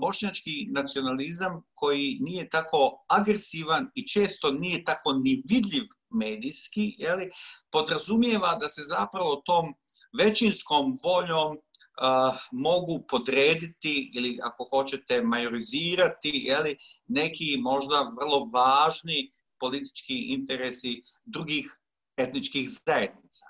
bošnjački 0.00 0.66
nacionalizam 0.70 1.62
koji 1.74 2.18
nije 2.20 2.48
tako 2.48 3.04
agresivan 3.08 3.90
i 3.94 4.08
često 4.08 4.50
nije 4.50 4.84
tako 4.84 5.12
ni 5.12 5.42
vidljiv 5.48 5.84
medijski, 6.10 6.94
jeli, 6.98 7.30
podrazumijeva 7.72 8.54
da 8.54 8.68
se 8.68 8.82
zapravo 8.84 9.42
tom 9.46 9.74
većinskom 10.18 10.98
voljom 11.02 11.56
uh, 12.02 12.36
mogu 12.52 13.04
podrediti 13.08 14.10
ili 14.14 14.38
ako 14.42 14.64
hoćete 14.64 15.22
majorizirati 15.22 16.30
jeli, 16.34 16.76
neki 17.08 17.56
možda 17.60 18.12
vrlo 18.20 18.50
važni 18.54 19.32
politički 19.60 20.14
interesi 20.14 21.02
drugih 21.24 21.78
etničkih 22.16 22.70
zajednica. 22.86 23.44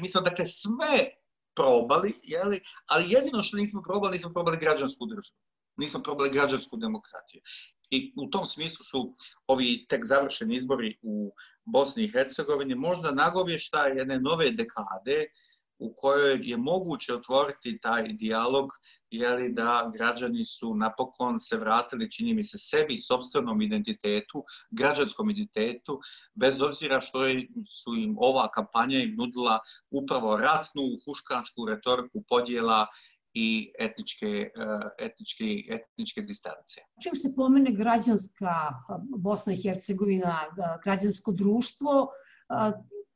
Mi 0.00 0.08
smo 0.08 0.20
dakle 0.20 0.46
sve 0.46 1.18
probali, 1.54 2.20
jeli, 2.22 2.60
ali 2.86 3.12
jedino 3.12 3.42
što 3.42 3.56
nismo 3.56 3.82
probali, 3.82 4.12
nismo 4.12 4.32
probali 4.32 4.56
građansku 4.60 5.06
državu. 5.06 5.38
Nismo 5.76 6.02
probali 6.02 6.30
građansku 6.30 6.76
demokratiju. 6.76 7.40
I 7.90 8.12
u 8.16 8.30
tom 8.30 8.46
smislu 8.46 8.84
su 8.84 9.14
ovi 9.46 9.86
tek 9.88 10.04
završeni 10.04 10.56
izbori 10.56 10.98
u 11.02 11.32
Bosni 11.64 12.04
i 12.04 12.12
Hercegovini 12.12 12.74
možda 12.74 13.10
nagovješta 13.10 13.86
jedne 13.86 14.20
nove 14.20 14.50
dekade 14.50 15.24
u 15.78 15.94
kojoj 15.96 16.40
je 16.42 16.56
moguće 16.56 17.14
otvoriti 17.14 17.78
taj 17.82 18.12
dijalog, 18.12 18.70
jeli 19.10 19.52
da 19.52 19.90
građani 19.94 20.44
su 20.44 20.74
napokon 20.74 21.40
se 21.40 21.56
vratili, 21.56 22.10
čini 22.10 22.34
mi 22.34 22.44
se, 22.44 22.58
sebi, 22.58 22.98
sobstvenom 22.98 23.62
identitetu, 23.62 24.44
građanskom 24.70 25.30
identitetu, 25.30 26.00
bez 26.34 26.62
obzira 26.62 27.00
što 27.00 27.18
su 27.66 27.94
im 27.94 28.16
ova 28.18 28.50
kampanja 28.50 28.98
im 28.98 29.14
nudila 29.18 29.58
upravo 29.90 30.36
ratnu, 30.36 30.82
huškačku 31.04 31.66
retoriku 31.66 32.22
podjela 32.28 32.86
i 33.34 33.72
etničke, 33.78 34.26
eh, 34.26 35.06
etničke, 35.06 35.44
etničke 35.68 36.22
distance. 36.22 36.80
Čim 37.02 37.16
se 37.16 37.32
pomene 37.36 37.70
građanska 37.72 38.54
Bosna 39.18 39.52
i 39.52 39.62
Hercegovina, 39.62 40.40
građansko 40.84 41.32
društvo, 41.32 42.08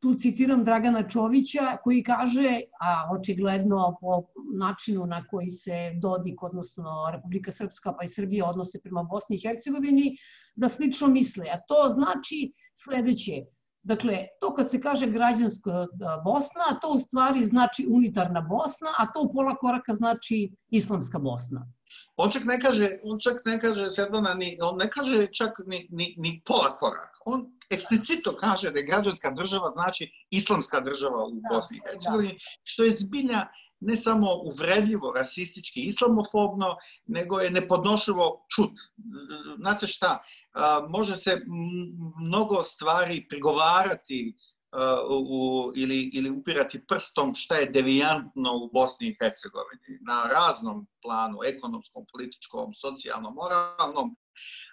tu 0.03 0.15
citiram 0.15 0.65
Dragana 0.65 1.09
Čovića 1.09 1.77
koji 1.85 2.03
kaže, 2.03 2.61
a 2.81 3.09
očigledno 3.19 3.97
po 4.01 4.23
načinu 4.59 5.07
na 5.07 5.27
koji 5.27 5.51
se 5.51 5.93
Dodik, 6.01 6.43
odnosno 6.43 7.11
Republika 7.13 7.53
Srpska 7.53 7.93
pa 7.93 8.05
i 8.05 8.09
Srbija 8.09 8.49
odnose 8.49 8.81
prema 8.81 9.03
Bosni 9.03 9.37
i 9.37 9.49
Hercegovini, 9.49 10.17
da 10.55 10.69
slično 10.69 11.09
misle. 11.09 11.47
A 11.55 11.61
to 11.69 11.89
znači 11.89 12.53
sledeće. 12.75 13.45
Dakle, 13.83 14.27
to 14.41 14.55
kad 14.55 14.71
se 14.71 14.81
kaže 14.81 15.07
građanska 15.07 15.87
Bosna, 16.25 16.79
to 16.83 16.89
u 16.89 16.99
stvari 16.99 17.45
znači 17.45 17.87
unitarna 17.91 18.41
Bosna, 18.41 18.89
a 18.99 19.13
to 19.13 19.23
u 19.23 19.33
pola 19.33 19.57
koraka 19.57 19.95
znači 19.95 20.53
islamska 20.71 21.19
Bosna. 21.19 21.67
On 22.17 22.31
čak 22.31 22.45
ne 22.45 22.61
kaže, 22.61 22.89
on 23.05 23.19
čak 23.19 23.43
ne 23.47 23.61
kaže 23.61 23.91
Sedlana, 23.91 24.35
ni, 24.35 24.59
on 24.63 24.77
ne 24.79 24.91
kaže 24.91 25.27
čak 25.27 25.51
ni, 25.67 25.89
ni, 25.91 26.15
ni 26.19 26.43
pola 26.45 26.75
koraka. 26.77 27.19
On 27.27 27.47
eksplicito 27.73 28.37
kaže 28.37 28.71
da 28.71 28.79
je 28.79 28.87
građanska 28.87 29.31
država 29.31 29.71
znači 29.71 30.13
islamska 30.31 30.81
država 30.81 31.25
u 31.27 31.31
da, 31.31 31.55
Bosni 31.55 31.77
i 31.77 31.81
da. 31.81 31.91
Hercegovini, 31.91 32.39
što 32.63 32.85
je 32.85 32.91
zbilja 32.91 33.47
ne 33.83 33.97
samo 33.97 34.27
uvredljivo, 34.45 35.13
rasistički, 35.13 35.81
islamofobno, 35.81 36.77
nego 37.07 37.41
je 37.41 37.51
nepodnošljivo 37.51 38.47
čut. 38.55 38.73
Znate 39.59 39.87
šta, 39.87 40.23
može 40.89 41.17
se 41.17 41.41
mnogo 42.21 42.63
stvari 42.63 43.27
prigovarati 43.29 44.37
u, 45.11 45.73
ili, 45.77 46.11
ili 46.15 46.31
upirati 46.31 46.87
prstom 46.87 47.35
šta 47.35 47.57
je 47.57 47.71
devijantno 47.71 48.57
u 48.63 48.71
Bosni 48.73 49.07
i 49.07 49.17
Hercegovini 49.21 49.99
na 50.09 50.23
raznom 50.35 50.87
planu, 51.03 51.39
ekonomskom, 51.45 52.05
političkom, 52.13 52.75
socijalnom, 52.75 53.35
moralnom, 53.35 54.17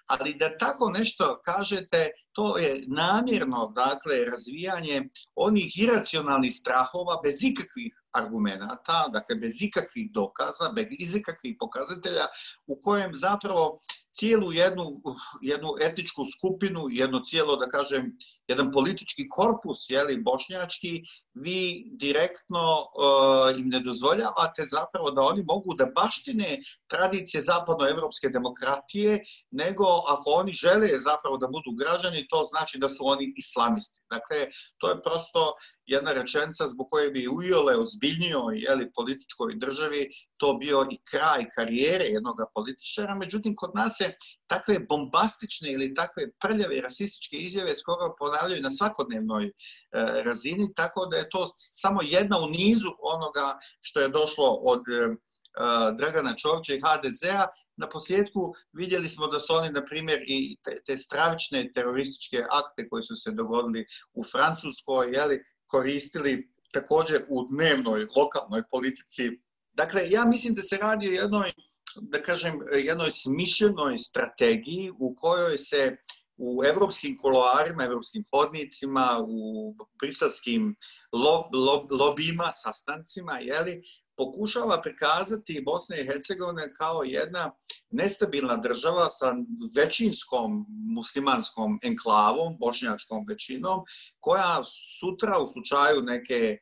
ali 0.08 0.34
da 0.34 0.58
tako 0.58 0.90
nešto 0.90 1.42
kažete, 1.46 2.12
to 2.32 2.58
je 2.58 2.84
namjerno, 2.88 3.72
dakle, 3.76 4.26
razvijanje 4.32 5.10
onih 5.36 5.80
iracionalnih 5.80 6.54
strahova 6.56 7.22
bez 7.24 7.44
ikakvih 7.44 7.94
argumenta, 8.12 9.06
dakle 9.14 9.36
bez 9.36 9.62
ikakvih 9.62 10.12
dokaza, 10.12 10.72
bez 10.76 11.16
ikakvih 11.16 11.56
pokazatelja, 11.60 12.26
u 12.68 12.80
kojem 12.82 13.12
zapravo 13.14 13.78
cijelu 14.20 14.52
jednu, 14.52 15.02
jednu 15.42 15.70
etičku 15.82 16.26
skupinu, 16.26 16.88
jedno 16.92 17.22
cijelo, 17.26 17.56
da 17.56 17.70
kažem, 17.70 18.18
jedan 18.50 18.72
politički 18.72 19.28
korpus, 19.30 19.90
jeli, 19.90 20.22
bošnjački, 20.24 21.04
vi 21.34 21.92
direktno 22.02 22.64
uh, 22.82 23.60
im 23.60 23.70
ne 23.70 23.80
dozvoljavate 23.80 24.66
zapravo 24.72 25.12
da 25.12 25.22
oni 25.22 25.44
mogu 25.44 25.74
da 25.74 25.92
baštine 25.96 26.58
tradicije 26.88 27.42
zapadnoevropske 27.42 28.30
demokratije 28.30 29.20
nego 29.52 29.86
ako 29.86 30.32
oni 30.42 30.54
žele 30.54 30.90
zapravo 31.00 31.38
da 31.38 31.48
budu 31.48 31.72
građani, 31.80 32.28
to 32.30 32.44
znači 32.50 32.78
da 32.78 32.90
su 32.90 33.08
oni 33.08 33.34
islamisti. 33.38 34.02
Dakle, 34.10 34.48
to 34.78 34.90
je 34.90 35.02
prosto 35.02 35.54
jedna 35.86 36.12
rečenica 36.12 36.68
zbog 36.68 36.88
koje 36.90 37.12
bi 37.12 37.28
u 37.28 37.44
Iole 37.44 37.78
ozbiljnijoj 37.78 38.60
jeli, 38.60 38.92
političkoj 38.96 39.56
državi 39.56 40.10
to 40.38 40.54
bio 40.54 40.88
i 40.92 40.98
kraj 41.12 41.46
karijere 41.56 42.06
jednog 42.06 42.36
političara. 42.54 43.16
Međutim, 43.16 43.56
kod 43.56 43.72
nas 43.76 44.00
je 44.00 44.09
takve 44.48 44.80
bombastične 44.80 45.72
ili 45.72 45.94
takve 45.96 46.32
prljave 46.42 46.82
rasističke 46.82 47.38
izjave 47.38 47.76
skoro 47.76 48.16
ponavljaju 48.20 48.62
na 48.62 48.72
svakodnevnoj 48.72 49.46
e, 49.46 49.52
razini, 50.26 50.74
tako 50.76 51.06
da 51.06 51.18
je 51.18 51.30
to 51.30 51.48
samo 51.56 52.00
jedna 52.04 52.40
u 52.40 52.50
nizu 52.50 52.90
onoga 53.00 53.60
što 53.82 54.00
je 54.00 54.10
došlo 54.10 54.50
od 54.54 54.80
e, 54.80 55.16
Dragana 55.98 56.36
Čovča 56.36 56.74
i 56.74 56.82
HDZ-a. 56.82 57.48
Na 57.78 57.90
posljedku 57.90 58.54
vidjeli 58.74 59.10
smo 59.10 59.28
da 59.28 59.40
su 59.40 59.54
oni, 59.54 59.70
na 59.70 59.86
primjer, 59.86 60.24
i 60.28 60.58
te, 60.64 60.82
te 60.86 60.98
stravične 60.98 61.72
terorističke 61.74 62.38
akte 62.38 62.90
koji 62.90 63.04
su 63.04 63.16
se 63.16 63.32
dogodili 63.32 63.86
u 64.14 64.24
Francuskoj, 64.24 65.12
jeli, 65.12 65.44
koristili 65.68 66.52
također 66.72 67.26
u 67.30 67.48
dnevnoj, 67.52 68.08
lokalnoj 68.18 68.64
politici. 68.72 69.30
Dakle, 69.74 70.10
ja 70.10 70.26
mislim 70.26 70.54
da 70.54 70.62
se 70.62 70.78
radi 70.78 71.08
o 71.08 71.12
jednoj, 71.12 71.54
da 72.02 72.22
kažem, 72.22 72.60
jednoj 72.86 73.12
smišljenoj 73.12 73.98
strategiji 73.98 74.92
u 75.00 75.16
kojoj 75.16 75.58
se 75.58 75.98
u 76.38 76.64
evropskim 76.64 77.18
koloarima, 77.18 77.84
evropskim 77.84 78.24
hodnicima, 78.32 79.26
u 79.28 79.76
briselskim 80.02 80.76
lob, 81.12 81.56
lob, 81.56 81.92
lobima, 81.92 82.52
sastancima, 82.52 83.40
jeli, 83.40 83.82
pokušava 84.20 84.82
prikazati 84.82 85.64
Bosna 85.66 85.96
i 85.98 86.06
Hercegovina 86.06 86.74
kao 86.78 87.04
jedna 87.06 87.52
nestabilna 87.92 88.58
država 88.58 89.10
sa 89.10 89.36
većinskom 89.76 90.66
muslimanskom 90.96 91.80
enklavom, 91.84 92.58
bošnjačkom 92.60 93.26
većinom, 93.30 93.80
koja 94.20 94.64
sutra 95.00 95.40
u 95.44 95.48
slučaju 95.48 96.02
neke 96.02 96.58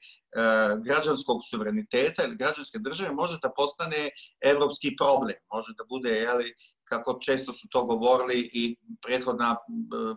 građanskog 0.86 1.38
suvereniteta 1.50 2.24
ili 2.24 2.36
građanske 2.36 2.80
države 2.80 3.12
može 3.12 3.38
da 3.44 3.52
postane 3.56 4.10
evropski 4.42 4.96
problem, 4.98 5.36
može 5.54 5.74
da 5.78 5.84
bude 5.90 6.10
jeli, 6.10 6.54
kako 6.84 7.20
često 7.26 7.54
su 7.54 7.68
to 7.72 7.86
govorili 7.86 8.50
i 8.54 8.76
prethodna 9.06 9.56
e, 9.56 9.60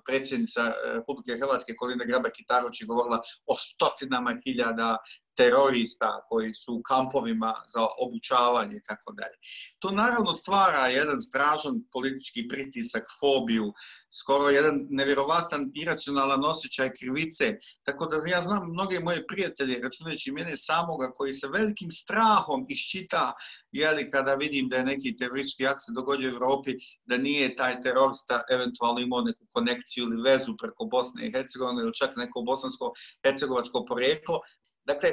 predsjednica 0.07 0.73
Republike 0.95 1.38
Hrvatske 1.40 1.75
Kolina 1.76 2.05
Graba-Kitarović 2.05 2.81
je 2.81 2.87
govorila 2.87 3.21
o 3.47 3.55
stotinama 3.57 4.37
hiljada 4.45 4.97
terorista 5.40 6.11
koji 6.28 6.54
su 6.54 6.75
u 6.75 6.82
kampovima 6.82 7.54
za 7.75 7.87
obučavanje 8.04 8.76
i 8.76 8.82
tako 8.82 9.12
dalje. 9.12 9.37
To 9.78 9.90
naravno 9.90 10.32
stvara 10.32 10.87
jedan 10.87 11.20
stražan 11.23 11.75
politički 11.92 12.49
pritisak, 12.49 13.04
fobiju, 13.20 13.73
skoro 14.20 14.50
jedan 14.50 14.75
nevjerovatan 14.90 15.70
iracionalan 15.75 16.44
osjećaj 16.44 16.90
krivice. 16.99 17.59
Tako 17.82 18.06
da 18.06 18.16
ja 18.16 18.40
znam 18.40 18.70
mnoge 18.70 19.00
moje 19.00 19.26
prijatelje, 19.26 19.80
računajući 19.82 20.32
mene 20.32 20.56
samoga, 20.56 21.11
koji 21.16 21.35
sa 21.35 21.49
velikim 21.49 21.90
strahom 21.90 22.66
iščita 22.68 23.32
jeli 23.73 24.11
kada 24.11 24.35
vidim 24.35 24.68
da 24.68 24.76
je 24.76 24.85
neki 24.85 25.16
teroristički 25.16 25.66
akt 25.66 25.80
se 25.80 25.92
dogodio 25.94 26.28
u 26.30 26.35
Evropi, 26.35 26.73
da 27.04 27.16
nije 27.16 27.56
taj 27.56 27.80
terorista 27.80 28.42
eventualno 28.50 29.00
imao 29.00 29.23
neku 29.23 29.44
konekciju 29.50 30.04
ili 30.04 30.23
vezu 30.23 30.56
preko 30.62 30.85
Bosne 30.85 31.26
i 31.26 31.32
Hercegovine 31.32 31.82
ili 31.82 31.94
čak 31.94 32.16
neko 32.16 32.40
bosansko-hercegovačko 32.40 33.85
poreklo. 33.88 34.40
Dakle, 34.85 35.11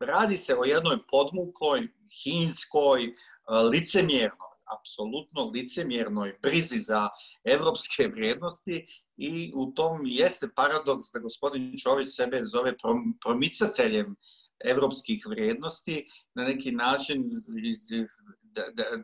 radi 0.00 0.36
se 0.36 0.54
o 0.58 0.64
jednoj 0.64 0.98
podmukloj, 1.10 1.88
hinskoj, 2.24 3.14
licemjernoj, 3.72 4.50
apsolutno 4.78 5.50
licemjernoj 5.54 6.38
brizi 6.42 6.78
za 6.78 7.08
evropske 7.44 8.08
vrijednosti 8.08 8.86
i 9.16 9.52
u 9.54 9.72
tom 9.72 10.00
jeste 10.04 10.48
paradoks 10.56 11.06
da 11.14 11.20
gospodin 11.20 11.78
Čović 11.82 12.08
sebe 12.16 12.42
zove 12.44 12.74
promicateljem 13.24 14.16
evropskih 14.64 15.26
vrijednosti, 15.26 16.06
na 16.34 16.44
neki 16.44 16.72
način 16.72 17.24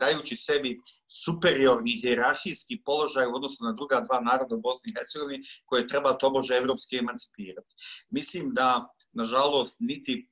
dajući 0.00 0.36
sebi 0.36 0.80
superiorni 1.24 2.00
hierarhijski 2.00 2.82
položaj 2.84 3.26
u 3.26 3.34
odnosu 3.34 3.64
na 3.64 3.72
druga 3.72 4.00
dva 4.00 4.20
naroda 4.20 4.54
u 4.54 4.60
Bosni 4.60 4.90
i 4.90 4.94
Hercegovini 4.98 5.44
koje 5.64 5.86
treba 5.86 6.18
tobože 6.18 6.54
evropski 6.54 6.98
emancipirati. 6.98 7.74
Mislim 8.10 8.50
da, 8.54 8.95
nažalost, 9.16 9.76
niti 9.80 10.28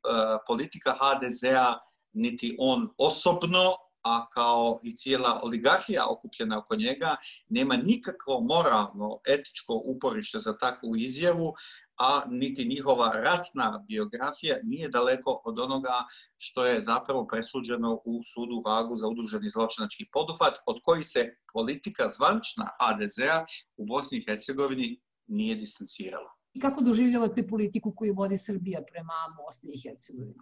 politika 0.46 0.96
HDZ-a, 1.00 1.78
niti 2.12 2.56
on 2.58 2.88
osobno, 2.98 3.72
a 4.04 4.26
kao 4.30 4.80
i 4.82 4.96
cijela 4.96 5.40
oligarhija 5.42 6.06
okupljena 6.10 6.58
oko 6.58 6.76
njega, 6.76 7.16
nema 7.48 7.76
nikakvo 7.76 8.40
moralno, 8.40 9.20
etičko 9.28 9.82
uporište 9.84 10.38
za 10.38 10.58
takvu 10.58 10.96
izjavu, 10.96 11.54
a 11.98 12.22
niti 12.28 12.64
njihova 12.68 13.12
ratna 13.14 13.84
biografija 13.88 14.56
nije 14.62 14.88
daleko 14.88 15.42
od 15.44 15.58
onoga 15.58 16.04
što 16.38 16.66
je 16.66 16.80
zapravo 16.80 17.26
presuđeno 17.26 18.00
u 18.04 18.20
sudu 18.34 18.62
Hagu 18.66 18.96
za 18.96 19.08
udruženi 19.08 19.50
zločinački 19.50 20.04
podufat, 20.12 20.54
od 20.66 20.76
koji 20.84 21.04
se 21.04 21.36
politika 21.52 22.08
zvančna 22.08 22.70
ADZ-a 22.78 23.44
u 23.76 23.86
Bosni 23.86 24.18
i 24.18 24.24
Hercegovini 24.28 25.00
nije 25.26 25.54
distancirala. 25.54 26.33
I 26.54 26.60
kako 26.60 26.80
doživljavate 26.80 27.46
politiku 27.48 27.94
koju 27.96 28.14
vodi 28.14 28.38
Srbija 28.38 28.82
prema 28.92 29.14
Bosni 29.36 29.72
i 29.74 29.80
Hercegovini? 29.80 30.34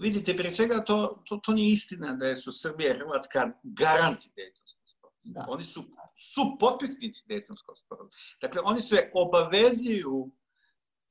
Vidite, 0.00 0.36
prije 0.36 0.50
svega 0.50 0.84
to, 0.84 1.22
to, 1.28 1.36
to 1.36 1.52
nije 1.52 1.72
istina 1.72 2.14
da 2.14 2.36
su 2.36 2.52
Srbija 2.52 2.94
i 2.94 2.98
Hrvatska 2.98 3.50
garanti 3.62 4.30
Dejtonskog 4.36 4.82
sporazuma. 4.96 5.46
Oni 5.48 5.64
su, 5.64 5.82
su 6.16 6.56
potpisnici 6.60 7.24
Dejtonskog 7.28 7.78
sporazuma. 7.78 8.10
Dakle, 8.40 8.60
oni 8.64 8.80
se 8.80 9.10
obavezuju 9.14 10.30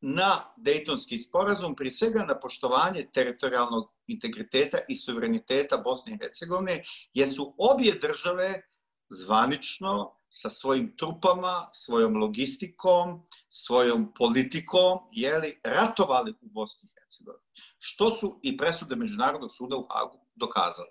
na 0.02 0.54
Dejtonski 0.58 1.18
sporazum, 1.18 1.76
prije 1.76 1.92
svega 1.92 2.26
na 2.28 2.40
poštovanje 2.40 3.08
teritorijalnog 3.14 3.90
integriteta 4.08 4.78
i 4.90 4.96
suvereniteta 4.96 5.78
Bosne 5.78 6.14
i 6.14 6.18
Hercegovine, 6.22 6.84
jer 7.14 7.30
su 7.30 7.56
obje 7.58 8.00
države 8.02 8.62
zvanično 9.10 10.21
sa 10.32 10.50
svojim 10.50 10.94
trupama, 10.98 11.68
svojom 11.74 12.16
logistikom, 12.18 13.22
svojom 13.50 14.14
politikom, 14.18 15.00
jeli, 15.12 15.60
ratovali 15.64 16.32
u 16.42 16.50
Bosni 16.50 16.90
i 16.90 16.94
Hercegovini. 17.02 17.44
Što 17.80 18.12
su 18.12 18.40
i 18.44 18.58
presude 18.58 18.96
Međunarodnog 18.96 19.52
suda 19.52 19.78
u 19.78 19.88
Hagu 19.90 20.22
dokazale. 20.36 20.88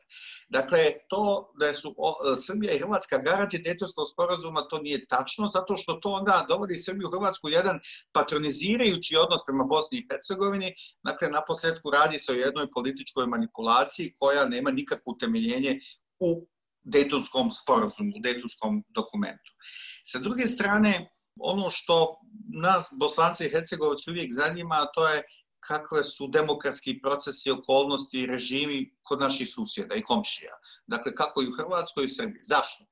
Dakle, 0.49 0.79
to 1.09 1.53
da 1.61 1.75
su 1.75 1.95
Srbija 2.47 2.73
i 2.73 2.79
Hrvatska 2.79 3.19
garanti 3.19 3.59
detonskog 3.59 4.07
sporazuma, 4.13 4.69
to 4.69 4.79
nije 4.79 5.07
tačno, 5.07 5.49
zato 5.49 5.77
što 5.77 5.93
to 5.93 6.11
onda 6.11 6.47
dovodi 6.49 6.75
Srbiju 6.75 7.09
i 7.09 7.17
Hrvatsku 7.17 7.49
jedan 7.49 7.81
patronizirajući 8.13 9.17
odnos 9.17 9.41
prema 9.47 9.65
Bosni 9.65 9.99
i 9.99 10.07
Hercegovini. 10.11 10.75
Dakle, 11.03 11.29
na 11.29 11.41
posljedku 11.47 11.91
radi 11.91 12.19
se 12.19 12.33
o 12.33 12.35
jednoj 12.35 12.71
političkoj 12.71 13.27
manipulaciji 13.27 14.15
koja 14.19 14.45
nema 14.45 14.71
nikakvo 14.71 15.13
utemeljenje 15.13 15.81
u 16.19 16.47
detonskom 16.83 17.51
sporazumu, 17.53 18.13
u 18.17 18.21
detonskom 18.21 18.85
dokumentu. 18.89 19.53
Sa 20.05 20.19
druge 20.19 20.47
strane, 20.47 21.11
ono 21.41 21.71
što 21.71 22.17
nas, 22.55 22.89
Bosanci 22.93 23.47
i 23.47 23.51
Hercegovac, 23.51 24.09
uvijek 24.09 24.33
zanima, 24.33 24.87
to 24.95 25.09
je 25.09 25.23
kakve 25.61 26.05
su 26.05 26.29
demokratski 26.29 27.01
procesi, 27.03 27.51
okolnosti 27.51 28.21
i 28.21 28.27
režimi 28.27 28.97
kod 29.03 29.21
naših 29.21 29.49
susjeda 29.49 29.95
i 29.95 30.03
komšija. 30.03 30.53
Dakle, 30.87 31.15
kako 31.15 31.43
i 31.43 31.49
u 31.49 31.53
Hrvatskoj 31.53 32.05
i 32.05 32.07
u 32.07 32.15
Srbiji. 32.15 32.43
Zašto? 32.43 32.85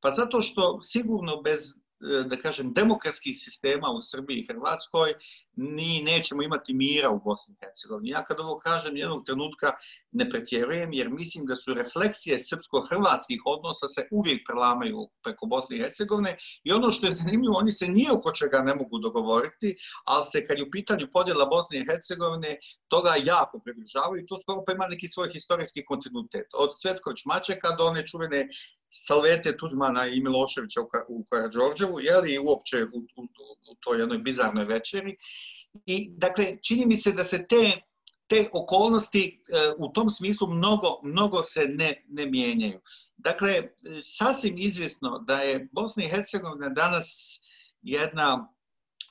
Pa 0.00 0.10
zato 0.10 0.42
što 0.42 0.80
sigurno 0.80 1.42
bez 1.42 1.86
E, 2.00 2.24
da 2.28 2.36
kažem, 2.36 2.72
demokratskih 2.72 3.36
sistema 3.38 3.88
u 3.90 4.02
Srbiji 4.02 4.40
i 4.40 4.46
Hrvatskoj, 4.46 5.14
ni 5.56 6.02
nećemo 6.02 6.42
imati 6.42 6.74
mira 6.74 7.10
u 7.10 7.20
Bosni 7.24 7.54
i 7.54 7.64
Hercegovini. 7.64 8.10
Ja 8.10 8.24
kad 8.24 8.40
ovo 8.40 8.58
kažem, 8.58 8.96
jednog 8.96 9.24
trenutka 9.26 9.72
ne 10.16 10.30
pretjerujem, 10.30 10.92
jer 10.92 11.10
mislim 11.10 11.46
da 11.46 11.56
su 11.56 11.74
refleksije 11.74 12.38
srpsko-hrvatskih 12.38 13.40
odnosa 13.44 13.88
se 13.88 14.08
uvijek 14.10 14.40
prelamaju 14.48 15.08
preko 15.24 15.46
Bosne 15.46 15.76
i 15.76 15.80
Hercegovine 15.80 16.36
i 16.64 16.72
ono 16.72 16.90
što 16.90 17.06
je 17.06 17.12
zanimljivo, 17.12 17.54
oni 17.56 17.72
se 17.72 17.88
nije 17.88 18.12
oko 18.12 18.32
čega 18.32 18.62
ne 18.62 18.74
mogu 18.74 18.98
dogovoriti, 18.98 19.76
ali 20.06 20.24
se 20.32 20.46
kad 20.46 20.58
je 20.58 20.64
u 20.64 20.70
pitanju 20.70 21.06
podjela 21.12 21.46
Bosne 21.46 21.78
i 21.78 21.86
Hercegovine, 21.90 22.56
toga 22.88 23.12
jako 23.24 23.60
približavaju 23.64 24.22
i 24.22 24.26
to 24.26 24.38
skoro 24.38 24.64
pa 24.66 24.72
ima 24.72 24.86
neki 24.88 25.08
svoj 25.08 25.28
historijski 25.32 25.84
kontinuitet. 25.84 26.46
Od 26.54 26.70
Cvetković 26.80 27.20
Mačeka 27.24 27.68
do 27.78 27.84
one 27.84 28.06
čuvene 28.06 28.48
Salvete 28.88 29.56
Tuđmana 29.56 30.06
i 30.06 30.20
Miloševića 30.20 30.80
u 31.08 31.24
Karadžorđevu, 31.30 32.00
jeli, 32.00 32.34
i 32.34 32.38
uopće 32.38 32.76
u, 32.84 32.98
u, 33.20 33.22
u 33.70 33.74
toj 33.80 33.98
jednoj 33.98 34.18
bizarnoj 34.18 34.64
večeri. 34.64 35.16
I, 35.86 36.10
dakle, 36.10 36.44
čini 36.62 36.86
mi 36.86 36.96
se 36.96 37.12
da 37.12 37.24
se 37.24 37.46
te, 37.46 37.80
te 38.26 38.48
okolnosti 38.52 39.42
e, 39.48 39.72
u 39.78 39.92
tom 39.92 40.10
smislu 40.10 40.48
mnogo, 40.48 41.00
mnogo 41.02 41.42
se 41.42 41.66
ne, 41.68 42.02
ne 42.08 42.26
mijenjaju. 42.26 42.80
Dakle, 43.16 43.62
sasvim 44.02 44.58
izvjesno 44.58 45.18
da 45.18 45.40
je 45.40 45.68
Bosna 45.72 46.04
i 46.04 46.08
Hercegovina 46.08 46.68
danas 46.68 47.40
jedna, 47.82 48.48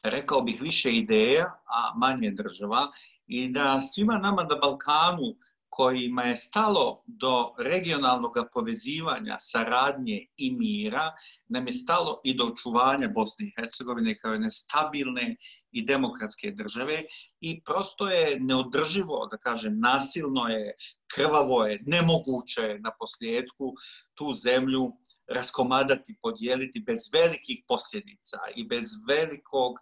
rekao 0.04 0.42
bih, 0.42 0.62
više 0.62 0.92
ideja, 0.92 1.46
a 1.46 1.98
manje 2.00 2.32
država, 2.32 2.92
i 3.28 3.50
da 3.50 3.82
svima 3.82 4.18
nama 4.18 4.44
na 4.44 4.56
Balkanu 4.56 5.36
kojima 5.76 6.24
je 6.24 6.38
stalo 6.38 7.04
do 7.06 7.54
regionalnog 7.60 8.32
povezivanja, 8.54 9.36
saradnje 9.40 10.26
i 10.38 10.52
mira, 10.52 11.12
nam 11.48 11.68
je 11.68 11.74
stalo 11.74 12.22
i 12.24 12.34
do 12.34 12.46
očuvanja 12.46 13.10
Bosne 13.16 13.46
i 13.46 13.54
Hercegovine 13.58 14.18
kao 14.20 14.32
jedne 14.32 14.52
stabilne 14.52 15.36
i 15.72 15.86
demokratske 15.86 16.52
države 16.52 17.04
i 17.40 17.62
prosto 17.64 18.08
je 18.08 18.40
neodrživo, 18.40 19.28
da 19.32 19.38
kažem, 19.38 19.80
nasilno 19.80 20.48
je, 20.48 20.76
krvavo 21.16 21.66
je, 21.66 21.80
nemoguće 21.86 22.62
je 22.62 22.80
na 22.80 22.92
posljedku 23.00 23.74
tu 24.14 24.34
zemlju 24.34 24.92
raskomadati, 25.28 26.16
podijeliti 26.22 26.80
bez 26.80 27.00
velikih 27.14 27.64
posljedica 27.68 28.38
i 28.56 28.68
bez 28.68 28.86
velikog, 29.08 29.74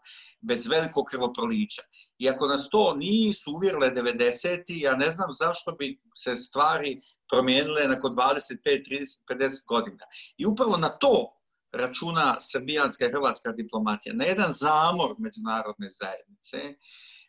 bez 0.42 0.68
velikog 0.68 1.06
krvoprolića. 1.06 1.82
I 2.24 2.30
ako 2.30 2.48
nas 2.48 2.70
to 2.70 2.94
nisu 2.98 3.52
uvjerile 3.52 3.92
90. 3.92 4.64
ja 4.68 4.96
ne 4.96 5.10
znam 5.12 5.30
zašto 5.32 5.72
bi 5.72 6.02
se 6.16 6.36
stvari 6.36 7.02
promijenile 7.30 7.88
nakon 7.88 8.12
25, 8.12 8.58
30, 8.66 9.24
50 9.32 9.68
godina. 9.68 10.06
I 10.38 10.46
upravo 10.46 10.78
na 10.78 10.90
to 10.90 11.40
računa 11.72 12.38
srbijanska 12.40 13.06
i 13.06 13.10
hrvatska 13.10 13.52
diplomatija, 13.52 14.16
na 14.16 14.26
jedan 14.26 14.52
zamor 14.52 15.16
međunarodne 15.18 15.90
zajednice, 15.90 16.58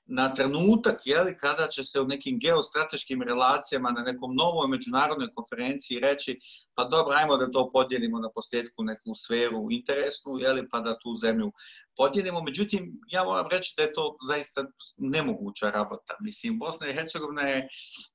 na 0.06 0.34
trenutak 0.34 1.00
jeli, 1.04 1.36
kada 1.36 1.66
će 1.68 1.84
se 1.84 2.00
u 2.00 2.06
nekim 2.06 2.38
geostrateškim 2.38 3.22
relacijama 3.22 3.90
na 3.90 4.02
nekom 4.02 4.34
novoj 4.34 4.68
međunarodnoj 4.68 5.28
konferenciji 5.34 6.00
reći 6.00 6.40
pa 6.74 6.84
dobro, 6.84 7.14
ajmo 7.16 7.36
da 7.36 7.50
to 7.50 7.70
podijelimo 7.72 8.18
na 8.18 8.30
posljedku 8.34 8.82
neku 8.82 9.14
sferu 9.14 9.70
interesnu, 9.70 10.38
jeli, 10.40 10.68
pa 10.70 10.80
da 10.80 10.98
tu 10.98 11.16
zemlju 11.16 11.52
podijelimo. 11.96 12.42
Međutim, 12.42 13.00
ja 13.08 13.24
moram 13.24 13.48
reći 13.50 13.74
da 13.76 13.82
je 13.82 13.92
to 13.92 14.16
zaista 14.28 14.64
nemoguća 14.96 15.70
rabota. 15.70 16.14
Mislim, 16.20 16.58
Bosna 16.58 16.88
i 16.88 16.92
Hercegovina 16.92 17.42
je 17.42 17.68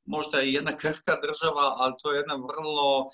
možda 0.05 0.41
i 0.41 0.53
jedna 0.53 0.71
krhka 0.75 1.15
država, 1.25 1.75
ali 1.77 1.93
to 2.03 2.11
je 2.11 2.17
jedna 2.17 2.35
vrlo 2.35 2.99
uh, 2.99 3.09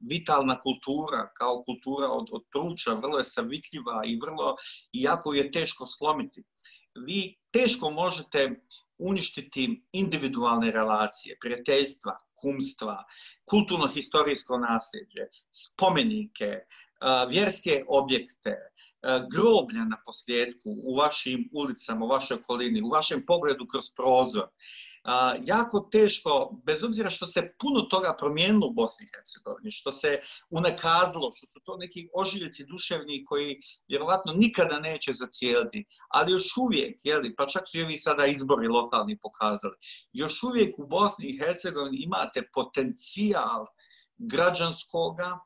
vitalna 0.00 0.60
kultura, 0.60 1.32
kao 1.38 1.62
kultura 1.64 2.08
od, 2.08 2.26
od 2.32 2.42
pruča, 2.52 2.94
vrlo 2.94 3.18
je 3.18 3.24
savikljiva 3.24 4.02
i 4.06 4.18
vrlo, 4.24 4.56
jako 4.92 5.34
je 5.34 5.50
teško 5.50 5.86
slomiti 5.86 6.42
vi 7.06 7.38
teško 7.50 7.90
možete 7.90 8.62
uništiti 8.98 9.84
individualne 9.92 10.70
relacije, 10.70 11.36
prijateljstva, 11.40 12.12
kumstva, 12.34 13.04
kulturno-historijsko 13.50 14.58
nasljeđe, 14.58 15.26
spomenike, 15.50 16.58
vjerske 17.28 17.84
objekte, 17.88 18.56
groblja 19.30 19.84
na 19.84 19.96
posljedku 20.06 20.70
u 20.88 20.96
vašim 20.96 21.48
ulicama, 21.52 22.04
u 22.04 22.08
vašoj 22.08 22.36
okolini, 22.36 22.82
u 22.82 22.88
vašem 22.88 23.24
pogledu 23.26 23.66
kroz 23.66 23.84
prozor 23.96 24.48
a, 25.04 25.34
jako 25.44 25.80
teško, 25.80 26.60
bez 26.66 26.84
obzira 26.84 27.10
što 27.10 27.26
se 27.26 27.54
puno 27.58 27.80
toga 27.80 28.16
promijenilo 28.18 28.66
u 28.66 28.72
Bosni 28.72 29.06
i 29.06 29.10
Hercegovini, 29.16 29.70
što 29.70 29.92
se 29.92 30.20
unakazalo, 30.50 31.32
što 31.34 31.46
su 31.46 31.60
to 31.64 31.76
neki 31.76 32.08
ožiljeci 32.14 32.64
duševni 32.64 33.24
koji 33.24 33.60
vjerovatno 33.88 34.32
nikada 34.32 34.80
neće 34.80 35.12
zacijeliti, 35.12 35.84
ali 36.08 36.32
još 36.32 36.56
uvijek, 36.56 37.00
jeli, 37.04 37.34
pa 37.36 37.46
čak 37.46 37.62
su 37.68 37.78
i 37.78 37.82
ovi 37.82 37.98
sada 37.98 38.26
izbori 38.26 38.68
lokalni 38.68 39.18
pokazali, 39.18 39.74
još 40.12 40.42
uvijek 40.42 40.78
u 40.78 40.86
Bosni 40.86 41.26
i 41.26 41.38
Hercegovini 41.38 42.02
imate 42.02 42.48
potencijal 42.54 43.66
građanskoga, 44.18 45.38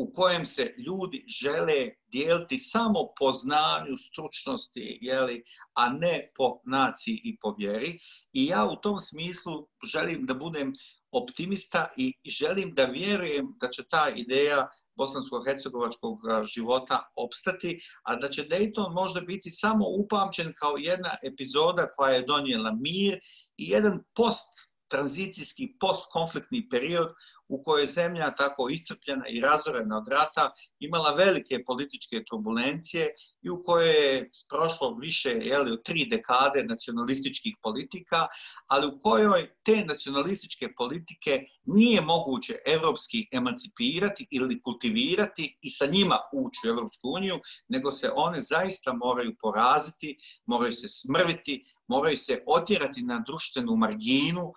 u 0.00 0.12
kojem 0.12 0.44
se 0.46 0.74
ljudi 0.86 1.24
žele 1.42 1.90
dijeliti 2.12 2.58
samo 2.58 3.00
po 3.18 3.32
znanju, 3.32 3.96
stručnosti, 3.96 4.98
jeli, 5.00 5.42
a 5.74 5.88
ne 5.88 6.30
po 6.36 6.60
naciji 6.64 7.20
i 7.24 7.36
po 7.42 7.54
vjeri. 7.58 7.98
I 8.32 8.46
ja 8.46 8.64
u 8.66 8.76
tom 8.76 8.98
smislu 8.98 9.68
želim 9.92 10.26
da 10.26 10.34
budem 10.34 10.72
optimista 11.12 11.88
i 11.96 12.12
želim 12.24 12.74
da 12.74 12.84
vjerujem 12.84 13.56
da 13.60 13.68
će 13.68 13.82
ta 13.90 14.08
ideja 14.16 14.68
bosansko-hercegovačkog 15.00 16.18
života 16.54 17.12
opstati, 17.16 17.80
a 18.02 18.16
da 18.16 18.28
će 18.28 18.48
Dayton 18.48 18.94
možda 18.94 19.20
biti 19.20 19.50
samo 19.50 19.84
upamćen 19.88 20.52
kao 20.60 20.74
jedna 20.78 21.10
epizoda 21.22 21.86
koja 21.96 22.14
je 22.14 22.26
donijela 22.26 22.72
mir 22.80 23.18
i 23.56 23.68
jedan 23.68 24.00
post-tranzicijski, 24.14 25.76
post-konfliktni 25.80 26.68
period 26.70 27.08
u 27.50 27.62
kojoj 27.62 27.82
je 27.82 27.90
zemlja 27.90 28.30
tako 28.30 28.68
iscrpljena 28.68 29.24
i 29.28 29.40
razorena 29.40 29.98
od 29.98 30.08
rata 30.08 30.50
imala 30.78 31.14
velike 31.14 31.64
političke 31.66 32.24
turbulencije 32.30 33.10
i 33.42 33.50
u 33.50 33.62
kojoj 33.62 33.88
je 33.88 34.30
prošlo 34.48 34.96
više 35.00 35.30
jeli, 35.30 35.82
tri 35.82 36.06
dekade 36.10 36.64
nacionalističkih 36.64 37.54
politika, 37.62 38.26
ali 38.68 38.86
u 38.86 38.98
kojoj 39.02 39.50
te 39.62 39.84
nacionalističke 39.84 40.68
politike 40.76 41.44
nije 41.64 42.00
moguće 42.00 42.58
evropski 42.66 43.28
emancipirati 43.32 44.26
ili 44.30 44.62
kultivirati 44.62 45.58
i 45.62 45.70
sa 45.70 45.86
njima 45.86 46.18
ući 46.32 46.60
u 46.64 46.68
Evropsku 46.68 47.08
uniju, 47.08 47.40
nego 47.68 47.92
se 47.92 48.10
one 48.14 48.40
zaista 48.40 48.92
moraju 48.92 49.36
poraziti, 49.40 50.16
moraju 50.46 50.72
se 50.72 50.88
smrviti, 50.88 51.64
moraju 51.88 52.18
se 52.18 52.42
otjerati 52.46 53.02
na 53.02 53.22
društvenu 53.26 53.76
marginu, 53.76 54.52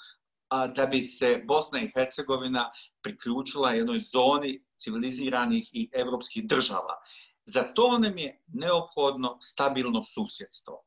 da 0.75 0.85
bi 0.85 1.01
se 1.03 1.43
Bosna 1.47 1.79
i 1.81 1.91
Hercegovina 1.95 2.71
priključila 3.01 3.71
jednoj 3.71 3.99
zoni 3.99 4.63
civiliziranih 4.75 5.69
i 5.71 5.89
evropskih 5.93 6.47
država. 6.47 6.95
Za 7.45 7.63
to 7.63 7.97
nam 7.97 8.17
je 8.17 8.43
neophodno 8.47 9.37
stabilno 9.41 10.03
susjedstvo. 10.03 10.83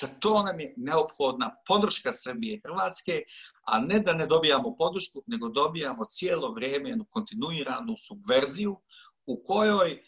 Za 0.00 0.06
to 0.20 0.42
nam 0.42 0.60
je 0.60 0.74
neophodna 0.76 1.50
podrška 1.66 2.12
Srbije 2.12 2.54
i 2.54 2.60
Hrvatske, 2.64 3.22
a 3.66 3.78
ne 3.80 3.98
da 3.98 4.12
ne 4.12 4.26
dobijamo 4.26 4.74
podršku, 4.76 5.22
nego 5.26 5.48
dobijamo 5.48 6.04
cijelo 6.04 6.52
vrijeme 6.52 6.88
jednu 6.88 7.06
kontinuiranu 7.10 7.96
subverziju 8.06 8.76
u 9.26 9.42
kojoj 9.46 10.02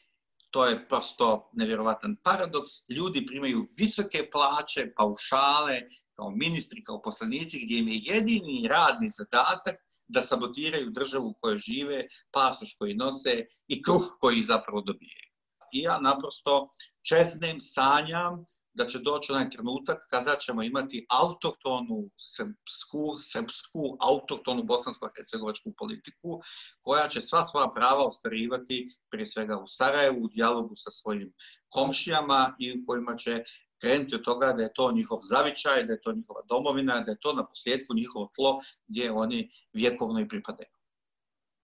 to 0.50 0.66
je 0.66 0.88
prosto 0.88 1.50
nevjerovatan 1.52 2.16
paradoks. 2.22 2.70
Ljudi 2.90 3.26
primaju 3.26 3.66
visoke 3.78 4.28
plaće, 4.32 4.92
paušale, 4.96 5.80
kao 6.14 6.30
ministri, 6.30 6.82
kao 6.84 7.02
poslanici, 7.02 7.64
gdje 7.64 7.78
im 7.78 7.88
je 7.88 8.00
jedini 8.04 8.68
radni 8.68 9.10
zadatak 9.10 9.76
da 10.08 10.22
sabotiraju 10.22 10.90
državu 10.90 11.28
u 11.28 11.34
kojoj 11.40 11.58
žive, 11.58 12.06
pasoš 12.32 12.76
koji 12.78 12.94
nose 12.94 13.46
i 13.68 13.82
kruh 13.82 14.16
koji 14.20 14.42
zapravo 14.42 14.80
dobije. 14.80 15.28
I 15.72 15.80
ja 15.80 16.00
naprosto 16.00 16.68
čeznem, 17.08 17.60
sanjam 17.60 18.44
da 18.78 18.86
će 18.86 18.98
doći 18.98 19.32
onaj 19.32 19.50
trenutak 19.50 19.98
kada 20.10 20.36
ćemo 20.36 20.62
imati 20.62 21.06
autohtonu 21.10 22.10
srpsku, 22.34 23.02
srpsku 23.32 23.96
autohtonu 24.00 24.62
bosansko-hercegovačku 24.62 25.72
politiku 25.78 26.40
koja 26.80 27.08
će 27.08 27.20
sva 27.20 27.44
svoja 27.44 27.68
prava 27.74 28.04
ostvarivati 28.04 28.86
prije 29.10 29.26
svega 29.26 29.58
u 29.58 29.66
Sarajevu, 29.66 30.24
u 30.24 30.28
dijalogu 30.28 30.74
sa 30.76 30.90
svojim 30.90 31.32
komšijama 31.68 32.56
i 32.58 32.72
u 32.72 32.86
kojima 32.86 33.16
će 33.16 33.42
krenuti 33.80 34.14
od 34.14 34.24
toga 34.24 34.52
da 34.52 34.62
je 34.62 34.72
to 34.74 34.92
njihov 34.92 35.18
zavičaj, 35.22 35.84
da 35.84 35.92
je 35.92 36.00
to 36.00 36.12
njihova 36.12 36.42
domovina, 36.48 37.00
da 37.00 37.10
je 37.10 37.20
to 37.20 37.32
na 37.32 37.46
posljedku 37.46 37.94
njihovo 37.94 38.30
tlo 38.34 38.60
gdje 38.88 39.12
oni 39.12 39.50
vjekovno 39.72 40.20
i 40.20 40.28
pripadaju. 40.28 40.77